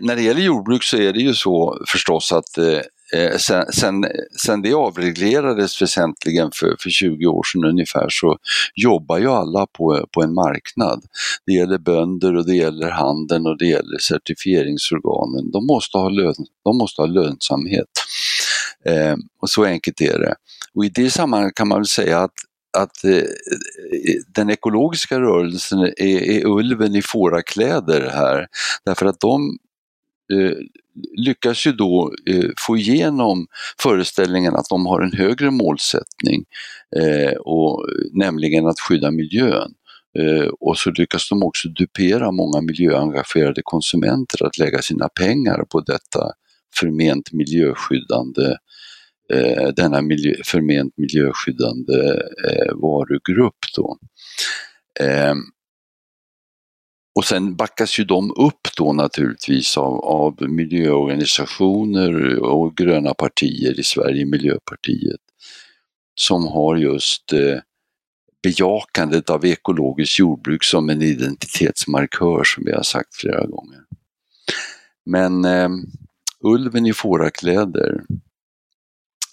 när 0.00 0.16
det 0.16 0.22
gäller 0.22 0.40
jordbruk 0.40 0.82
så 0.82 0.96
är 0.96 1.12
det 1.12 1.20
ju 1.20 1.34
så 1.34 1.84
förstås 1.88 2.32
att 2.32 2.58
Eh, 2.58 2.80
Eh, 3.12 3.36
sen, 3.36 3.72
sen, 3.72 4.04
sen 4.44 4.62
det 4.62 4.74
avreglerades 4.74 5.82
väsentligen 5.82 6.50
för, 6.54 6.76
för 6.80 6.90
20 6.90 7.26
år 7.26 7.42
sedan 7.42 7.64
ungefär 7.64 8.06
så 8.10 8.38
jobbar 8.74 9.18
ju 9.18 9.26
alla 9.26 9.66
på, 9.66 10.06
på 10.12 10.22
en 10.22 10.34
marknad. 10.34 11.04
Det 11.46 11.52
gäller 11.52 11.78
bönder 11.78 12.36
och 12.36 12.46
det 12.46 12.54
gäller 12.54 12.90
handeln 12.90 13.46
och 13.46 13.58
det 13.58 13.66
gäller 13.66 13.98
certifieringsorganen. 13.98 15.50
De 15.50 15.66
måste 15.66 15.98
ha, 15.98 16.08
lön, 16.08 16.34
de 16.64 16.78
måste 16.78 17.02
ha 17.02 17.06
lönsamhet. 17.06 17.88
Eh, 18.84 19.16
och 19.42 19.50
så 19.50 19.64
enkelt 19.64 20.00
är 20.00 20.18
det. 20.18 20.34
Och 20.74 20.84
i 20.84 20.88
det 20.88 21.10
sammanhanget 21.10 21.54
kan 21.54 21.68
man 21.68 21.78
väl 21.78 21.86
säga 21.86 22.18
att 22.18 22.32
att 22.78 23.04
eh, 23.04 23.22
den 24.34 24.50
ekologiska 24.50 25.20
rörelsen 25.20 25.78
är, 25.78 26.30
är 26.30 26.46
ulven 26.46 26.94
i 26.94 27.02
fårakläder 27.02 28.10
här. 28.10 28.46
Därför 28.84 29.06
att 29.06 29.20
de 29.20 29.58
eh, 30.32 30.56
lyckas 31.16 31.66
ju 31.66 31.72
då 31.72 32.14
eh, 32.26 32.50
få 32.66 32.76
igenom 32.76 33.46
föreställningen 33.82 34.54
att 34.54 34.68
de 34.68 34.86
har 34.86 35.00
en 35.00 35.12
högre 35.12 35.50
målsättning, 35.50 36.44
eh, 36.96 37.32
och, 37.32 37.86
nämligen 38.12 38.66
att 38.66 38.80
skydda 38.80 39.10
miljön. 39.10 39.74
Eh, 40.18 40.48
och 40.60 40.78
så 40.78 40.90
lyckas 40.90 41.28
de 41.28 41.42
också 41.42 41.68
dupera 41.68 42.30
många 42.30 42.60
miljöengagerade 42.60 43.60
konsumenter 43.64 44.46
att 44.46 44.58
lägga 44.58 44.82
sina 44.82 45.08
pengar 45.08 45.64
på 45.64 45.80
detta 45.80 46.32
förment 46.80 47.32
miljöskyddande 47.32 48.56
eh, 49.32 49.68
denna 49.76 50.02
miljö, 50.02 50.34
förment 50.44 50.96
miljöskyddande 50.96 52.22
eh, 52.48 52.74
varugrupp. 52.74 53.58
Då. 53.76 53.98
Ehm, 55.00 55.38
och 57.20 57.26
sen 57.26 57.56
backas 57.56 57.98
ju 57.98 58.04
de 58.04 58.30
upp 58.30 58.68
då 58.76 58.92
naturligtvis 58.92 59.78
av, 59.78 60.04
av 60.04 60.36
miljöorganisationer 60.48 62.38
och 62.38 62.76
gröna 62.76 63.14
partier 63.14 63.80
i 63.80 63.82
Sverige, 63.82 64.26
Miljöpartiet, 64.26 65.20
som 66.14 66.46
har 66.46 66.76
just 66.76 67.32
eh, 67.32 67.58
bejakandet 68.42 69.30
av 69.30 69.44
ekologiskt 69.44 70.18
jordbruk 70.18 70.64
som 70.64 70.90
en 70.90 71.02
identitetsmarkör 71.02 72.44
som 72.44 72.64
vi 72.64 72.72
har 72.72 72.82
sagt 72.82 73.14
flera 73.14 73.46
gånger. 73.46 73.80
Men 75.06 75.44
eh, 75.44 75.68
ulven 76.44 76.86
i 76.86 76.92
fårakläder 76.92 78.02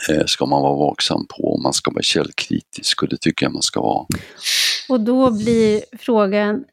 eh, 0.10 0.26
ska 0.26 0.46
man 0.46 0.62
vara 0.62 0.78
vaksam 0.78 1.26
på 1.28 1.56
om 1.56 1.64
man 1.64 1.74
ska 1.74 1.92
vara 1.92 2.04
källkritisk 2.04 3.04
och 3.04 3.10
det 3.10 3.18
tycker 3.22 3.46
jag 3.46 3.54
man 3.54 3.62
ska 3.62 3.82
vara. 3.82 4.06
Och 4.90 5.00
då 5.00 5.32
blir 5.32 5.84
frågan, 5.98 6.66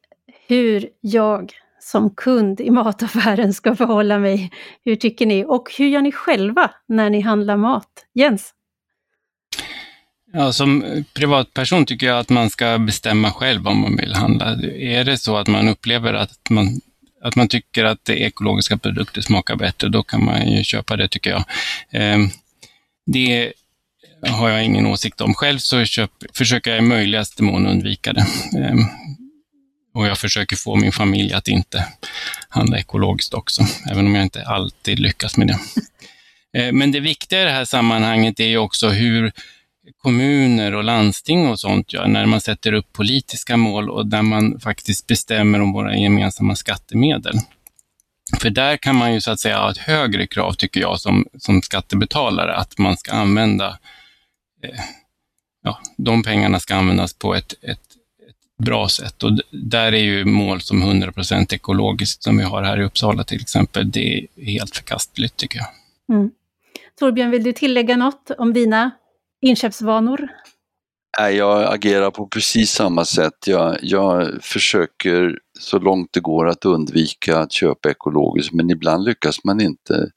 hur 0.46 0.88
jag 1.00 1.52
som 1.80 2.10
kund 2.10 2.60
i 2.60 2.70
mataffären 2.70 3.54
ska 3.54 3.76
förhålla 3.76 4.18
mig. 4.18 4.50
Hur 4.84 4.96
tycker 4.96 5.26
ni? 5.26 5.44
Och 5.44 5.68
hur 5.78 5.86
gör 5.86 6.02
ni 6.02 6.12
själva 6.12 6.70
när 6.88 7.10
ni 7.10 7.20
handlar 7.20 7.56
mat? 7.56 7.88
Jens? 8.14 8.54
Ja, 10.32 10.52
som 10.52 10.84
privatperson 11.14 11.86
tycker 11.86 12.06
jag 12.06 12.18
att 12.18 12.30
man 12.30 12.50
ska 12.50 12.78
bestämma 12.78 13.30
själv 13.30 13.68
om 13.68 13.80
man 13.80 13.96
vill 13.96 14.14
handla. 14.14 14.46
Är 14.76 15.04
det 15.04 15.18
så 15.18 15.36
att 15.36 15.48
man 15.48 15.68
upplever 15.68 16.14
att 16.14 16.50
man, 16.50 16.80
att 17.22 17.36
man 17.36 17.48
tycker 17.48 17.84
att 17.84 18.04
det 18.04 18.14
ekologiska 18.14 18.76
produkter 18.76 19.20
smakar 19.20 19.56
bättre, 19.56 19.88
då 19.88 20.02
kan 20.02 20.24
man 20.24 20.48
ju 20.48 20.64
köpa 20.64 20.96
det 20.96 21.08
tycker 21.08 21.30
jag. 21.30 21.44
Ehm, 21.90 22.28
det 23.06 23.52
har 24.28 24.48
jag 24.48 24.64
ingen 24.64 24.86
åsikt 24.86 25.20
om. 25.20 25.34
Själv 25.34 25.58
så 25.58 25.84
köp, 25.84 26.10
försöker 26.34 26.70
jag 26.70 26.78
i 26.78 26.86
möjligaste 26.88 27.42
mån 27.42 27.66
undvika 27.66 28.12
det. 28.12 28.26
Ehm, 28.58 28.78
och 29.94 30.06
jag 30.06 30.18
försöker 30.18 30.56
få 30.56 30.76
min 30.76 30.92
familj 30.92 31.32
att 31.32 31.48
inte 31.48 31.86
handla 32.48 32.78
ekologiskt 32.78 33.34
också, 33.34 33.62
även 33.90 34.06
om 34.06 34.14
jag 34.14 34.24
inte 34.24 34.46
alltid 34.46 34.98
lyckas 34.98 35.36
med 35.36 35.46
det. 35.46 35.58
Eh, 36.56 36.72
men 36.72 36.92
det 36.92 37.00
viktiga 37.00 37.42
i 37.42 37.44
det 37.44 37.50
här 37.50 37.64
sammanhanget 37.64 38.40
är 38.40 38.46
ju 38.46 38.58
också 38.58 38.88
hur 38.88 39.32
kommuner 40.02 40.74
och 40.74 40.84
landsting 40.84 41.48
och 41.48 41.60
sånt 41.60 41.92
gör 41.92 42.06
när 42.06 42.26
man 42.26 42.40
sätter 42.40 42.72
upp 42.72 42.92
politiska 42.92 43.56
mål 43.56 43.90
och 43.90 44.06
där 44.06 44.22
man 44.22 44.60
faktiskt 44.60 45.06
bestämmer 45.06 45.60
om 45.60 45.72
våra 45.72 45.96
gemensamma 45.96 46.56
skattemedel. 46.56 47.38
För 48.40 48.50
där 48.50 48.76
kan 48.76 48.96
man 48.96 49.14
ju 49.14 49.20
så 49.20 49.30
att 49.30 49.40
säga 49.40 49.58
ha 49.58 49.70
ett 49.70 49.78
högre 49.78 50.26
krav, 50.26 50.52
tycker 50.52 50.80
jag, 50.80 51.00
som, 51.00 51.26
som 51.38 51.62
skattebetalare, 51.62 52.56
att 52.56 52.78
man 52.78 52.96
ska 52.96 53.12
använda, 53.12 53.78
eh, 54.62 54.80
ja, 55.62 55.80
de 55.96 56.22
pengarna 56.22 56.60
ska 56.60 56.74
användas 56.74 57.12
på 57.14 57.34
ett, 57.34 57.54
ett 57.62 57.80
bra 58.62 58.88
sätt. 58.88 59.22
Och 59.22 59.30
där 59.50 59.92
är 59.92 60.02
ju 60.02 60.24
mål 60.24 60.60
som 60.60 60.82
100% 60.82 61.54
ekologiskt, 61.54 62.22
som 62.22 62.36
vi 62.38 62.44
har 62.44 62.62
här 62.62 62.80
i 62.80 62.84
Uppsala 62.84 63.24
till 63.24 63.40
exempel, 63.40 63.90
det 63.90 64.18
är 64.18 64.44
helt 64.44 64.76
förkastligt 64.76 65.36
tycker 65.36 65.58
jag. 65.58 65.68
Mm. 66.16 66.30
Torbjörn, 66.98 67.30
vill 67.30 67.42
du 67.42 67.52
tillägga 67.52 67.96
något 67.96 68.30
om 68.38 68.52
dina 68.52 68.90
inköpsvanor? 69.40 70.28
Jag 71.18 71.74
agerar 71.74 72.10
på 72.10 72.26
precis 72.26 72.70
samma 72.70 73.04
sätt. 73.04 73.46
Jag, 73.46 73.78
jag 73.82 74.42
försöker 74.42 75.38
så 75.58 75.78
långt 75.78 76.12
det 76.12 76.20
går 76.20 76.48
att 76.48 76.64
undvika 76.64 77.38
att 77.38 77.52
köpa 77.52 77.90
ekologiskt, 77.90 78.52
men 78.52 78.70
ibland 78.70 79.04
lyckas 79.04 79.44
man 79.44 79.60
inte. 79.60 80.10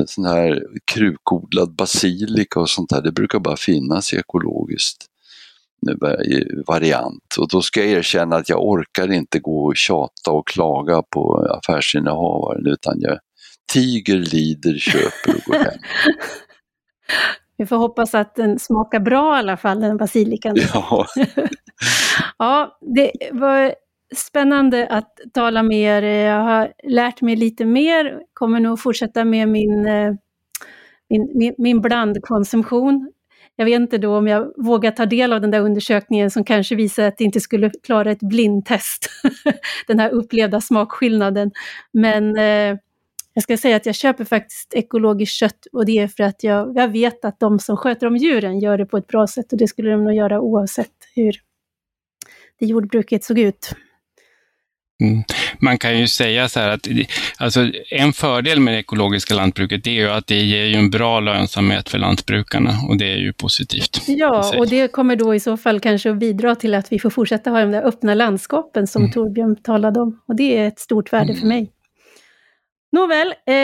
En 0.00 0.06
sån 0.06 0.24
här 0.24 0.62
krukodlad 0.92 1.74
basilika 1.74 2.60
och 2.60 2.70
sånt 2.70 2.90
där, 2.90 3.02
det 3.02 3.12
brukar 3.12 3.38
bara 3.38 3.56
finnas 3.56 4.12
ekologiskt 4.12 5.06
variant 6.66 7.36
och 7.38 7.48
då 7.48 7.62
ska 7.62 7.80
jag 7.80 7.88
erkänna 7.88 8.36
att 8.36 8.48
jag 8.48 8.64
orkar 8.64 9.12
inte 9.12 9.38
gå 9.38 9.64
och 9.64 9.76
tjata 9.76 10.30
och 10.30 10.48
klaga 10.48 11.02
på 11.02 11.46
affärsinnehavaren 11.58 12.66
utan 12.66 12.94
jag 13.00 13.18
tiger, 13.72 14.16
lider, 14.16 14.78
köper 14.78 15.36
och 15.36 15.42
går 15.46 15.54
hem. 15.54 15.74
Vi 17.56 17.66
får 17.66 17.76
hoppas 17.76 18.14
att 18.14 18.34
den 18.34 18.58
smakar 18.58 19.00
bra 19.00 19.36
i 19.36 19.38
alla 19.38 19.56
fall, 19.56 19.80
den 19.80 19.96
basilikan. 19.96 20.56
Ja. 20.74 21.06
ja, 22.38 22.78
det 22.94 23.12
var 23.32 23.74
spännande 24.16 24.86
att 24.86 25.18
tala 25.34 25.62
med 25.62 25.78
er. 25.78 26.02
Jag 26.02 26.40
har 26.40 26.72
lärt 26.88 27.20
mig 27.20 27.36
lite 27.36 27.64
mer, 27.64 28.20
kommer 28.32 28.60
nog 28.60 28.80
fortsätta 28.80 29.24
med 29.24 29.48
min, 29.48 29.86
eh, 29.86 30.12
min, 31.08 31.32
min, 31.34 31.54
min 31.58 31.80
blandkonsumtion 31.80 33.12
jag 33.56 33.64
vet 33.64 33.80
inte 33.80 33.98
då 33.98 34.16
om 34.16 34.26
jag 34.26 34.52
vågar 34.56 34.90
ta 34.90 35.06
del 35.06 35.32
av 35.32 35.40
den 35.40 35.50
där 35.50 35.60
undersökningen 35.60 36.30
som 36.30 36.44
kanske 36.44 36.74
visar 36.74 37.04
att 37.04 37.18
det 37.18 37.24
inte 37.24 37.40
skulle 37.40 37.70
klara 37.82 38.10
ett 38.10 38.20
blindtest, 38.22 39.10
den 39.86 39.98
här 39.98 40.10
upplevda 40.10 40.60
smakskillnaden. 40.60 41.50
Men 41.92 42.36
eh, 42.36 42.78
Jag 43.36 43.42
ska 43.42 43.56
säga 43.56 43.76
att 43.76 43.86
jag 43.86 43.94
köper 43.94 44.24
faktiskt 44.24 44.74
ekologiskt 44.74 45.34
kött 45.34 45.66
och 45.72 45.86
det 45.86 45.98
är 45.98 46.08
för 46.08 46.22
att 46.24 46.44
jag, 46.44 46.76
jag 46.76 46.88
vet 46.88 47.24
att 47.24 47.40
de 47.40 47.58
som 47.58 47.76
sköter 47.76 48.06
om 48.06 48.16
djuren 48.16 48.58
gör 48.60 48.78
det 48.78 48.86
på 48.86 48.96
ett 48.96 49.06
bra 49.06 49.26
sätt 49.26 49.52
och 49.52 49.58
det 49.58 49.68
skulle 49.68 49.90
de 49.90 50.04
nog 50.04 50.14
göra 50.14 50.40
oavsett 50.40 50.92
hur 51.14 51.32
det 52.58 52.66
jordbruket 52.66 53.24
såg 53.24 53.38
ut. 53.38 53.74
Mm. 55.06 55.24
Man 55.58 55.78
kan 55.78 55.98
ju 55.98 56.08
säga 56.08 56.48
så 56.48 56.60
här 56.60 56.68
att 56.68 56.88
alltså, 57.36 57.70
en 57.90 58.12
fördel 58.12 58.60
med 58.60 58.74
det 58.74 58.78
ekologiska 58.78 59.34
lantbruket 59.34 59.84
det 59.84 59.90
är 59.90 59.94
ju 59.94 60.10
att 60.10 60.26
det 60.26 60.40
ger 60.40 60.64
ju 60.64 60.74
en 60.74 60.90
bra 60.90 61.20
lönsamhet 61.20 61.88
för 61.88 61.98
lantbrukarna 61.98 62.70
och 62.88 62.96
det 62.96 63.12
är 63.12 63.16
ju 63.16 63.32
positivt. 63.32 64.02
Ja, 64.06 64.58
och 64.58 64.68
det 64.68 64.88
kommer 64.88 65.16
då 65.16 65.34
i 65.34 65.40
så 65.40 65.56
fall 65.56 65.80
kanske 65.80 66.10
att 66.10 66.18
bidra 66.18 66.54
till 66.54 66.74
att 66.74 66.92
vi 66.92 66.98
får 66.98 67.10
fortsätta 67.10 67.50
ha 67.50 67.60
de 67.60 67.72
där 67.72 67.82
öppna 67.82 68.14
landskapen 68.14 68.86
som 68.86 69.02
mm. 69.02 69.12
Torbjörn 69.12 69.56
talade 69.56 70.00
om. 70.00 70.20
Och 70.28 70.36
det 70.36 70.58
är 70.58 70.68
ett 70.68 70.78
stort 70.78 71.12
värde 71.12 71.30
mm. 71.30 71.40
för 71.40 71.46
mig. 71.46 71.70
Nåväl, 72.92 73.34
eh, 73.46 73.54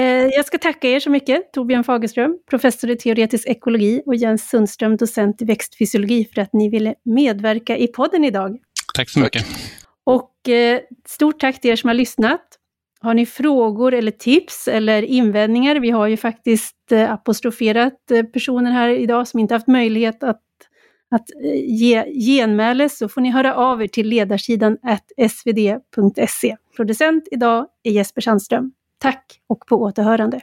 eh, 0.00 0.26
jag 0.36 0.46
ska 0.46 0.58
tacka 0.58 0.88
er 0.88 1.00
så 1.00 1.10
mycket, 1.10 1.52
Torbjörn 1.52 1.84
Fagerström, 1.84 2.38
professor 2.50 2.90
i 2.90 2.96
teoretisk 2.96 3.48
ekologi 3.48 4.02
och 4.06 4.14
Jens 4.14 4.48
Sundström, 4.48 4.96
docent 4.96 5.42
i 5.42 5.44
växtfysiologi, 5.44 6.28
för 6.34 6.42
att 6.42 6.52
ni 6.52 6.68
ville 6.70 6.94
medverka 7.04 7.76
i 7.76 7.86
podden 7.86 8.24
idag. 8.24 8.58
Tack 8.94 9.10
så 9.10 9.20
mycket. 9.20 9.46
Och 10.06 10.48
eh, 10.48 10.80
stort 11.06 11.40
tack 11.40 11.60
till 11.60 11.70
er 11.70 11.76
som 11.76 11.88
har 11.88 11.94
lyssnat. 11.94 12.56
Har 13.02 13.14
ni 13.14 13.26
frågor 13.26 13.94
eller 13.94 14.10
tips 14.10 14.68
eller 14.68 15.02
invändningar? 15.02 15.76
Vi 15.80 15.90
har 15.90 16.06
ju 16.06 16.16
faktiskt 16.16 16.92
eh, 16.92 17.12
apostroferat 17.12 18.10
eh, 18.10 18.22
personer 18.22 18.70
här 18.70 18.88
idag 18.88 19.28
som 19.28 19.40
inte 19.40 19.54
haft 19.54 19.66
möjlighet 19.66 20.22
att, 20.22 20.42
att 21.10 21.30
eh, 21.44 21.64
ge 21.64 22.04
genmäle, 22.04 22.88
så 22.88 23.08
får 23.08 23.20
ni 23.20 23.30
höra 23.30 23.54
av 23.54 23.82
er 23.82 23.86
till 23.86 24.08
ledarsidan 24.08 24.78
svd.se. 25.28 26.56
Producent 26.76 27.28
idag 27.30 27.66
är 27.82 27.90
Jesper 27.90 28.20
Sandström. 28.20 28.72
Tack 28.98 29.40
och 29.46 29.66
på 29.66 29.76
återhörande. 29.76 30.40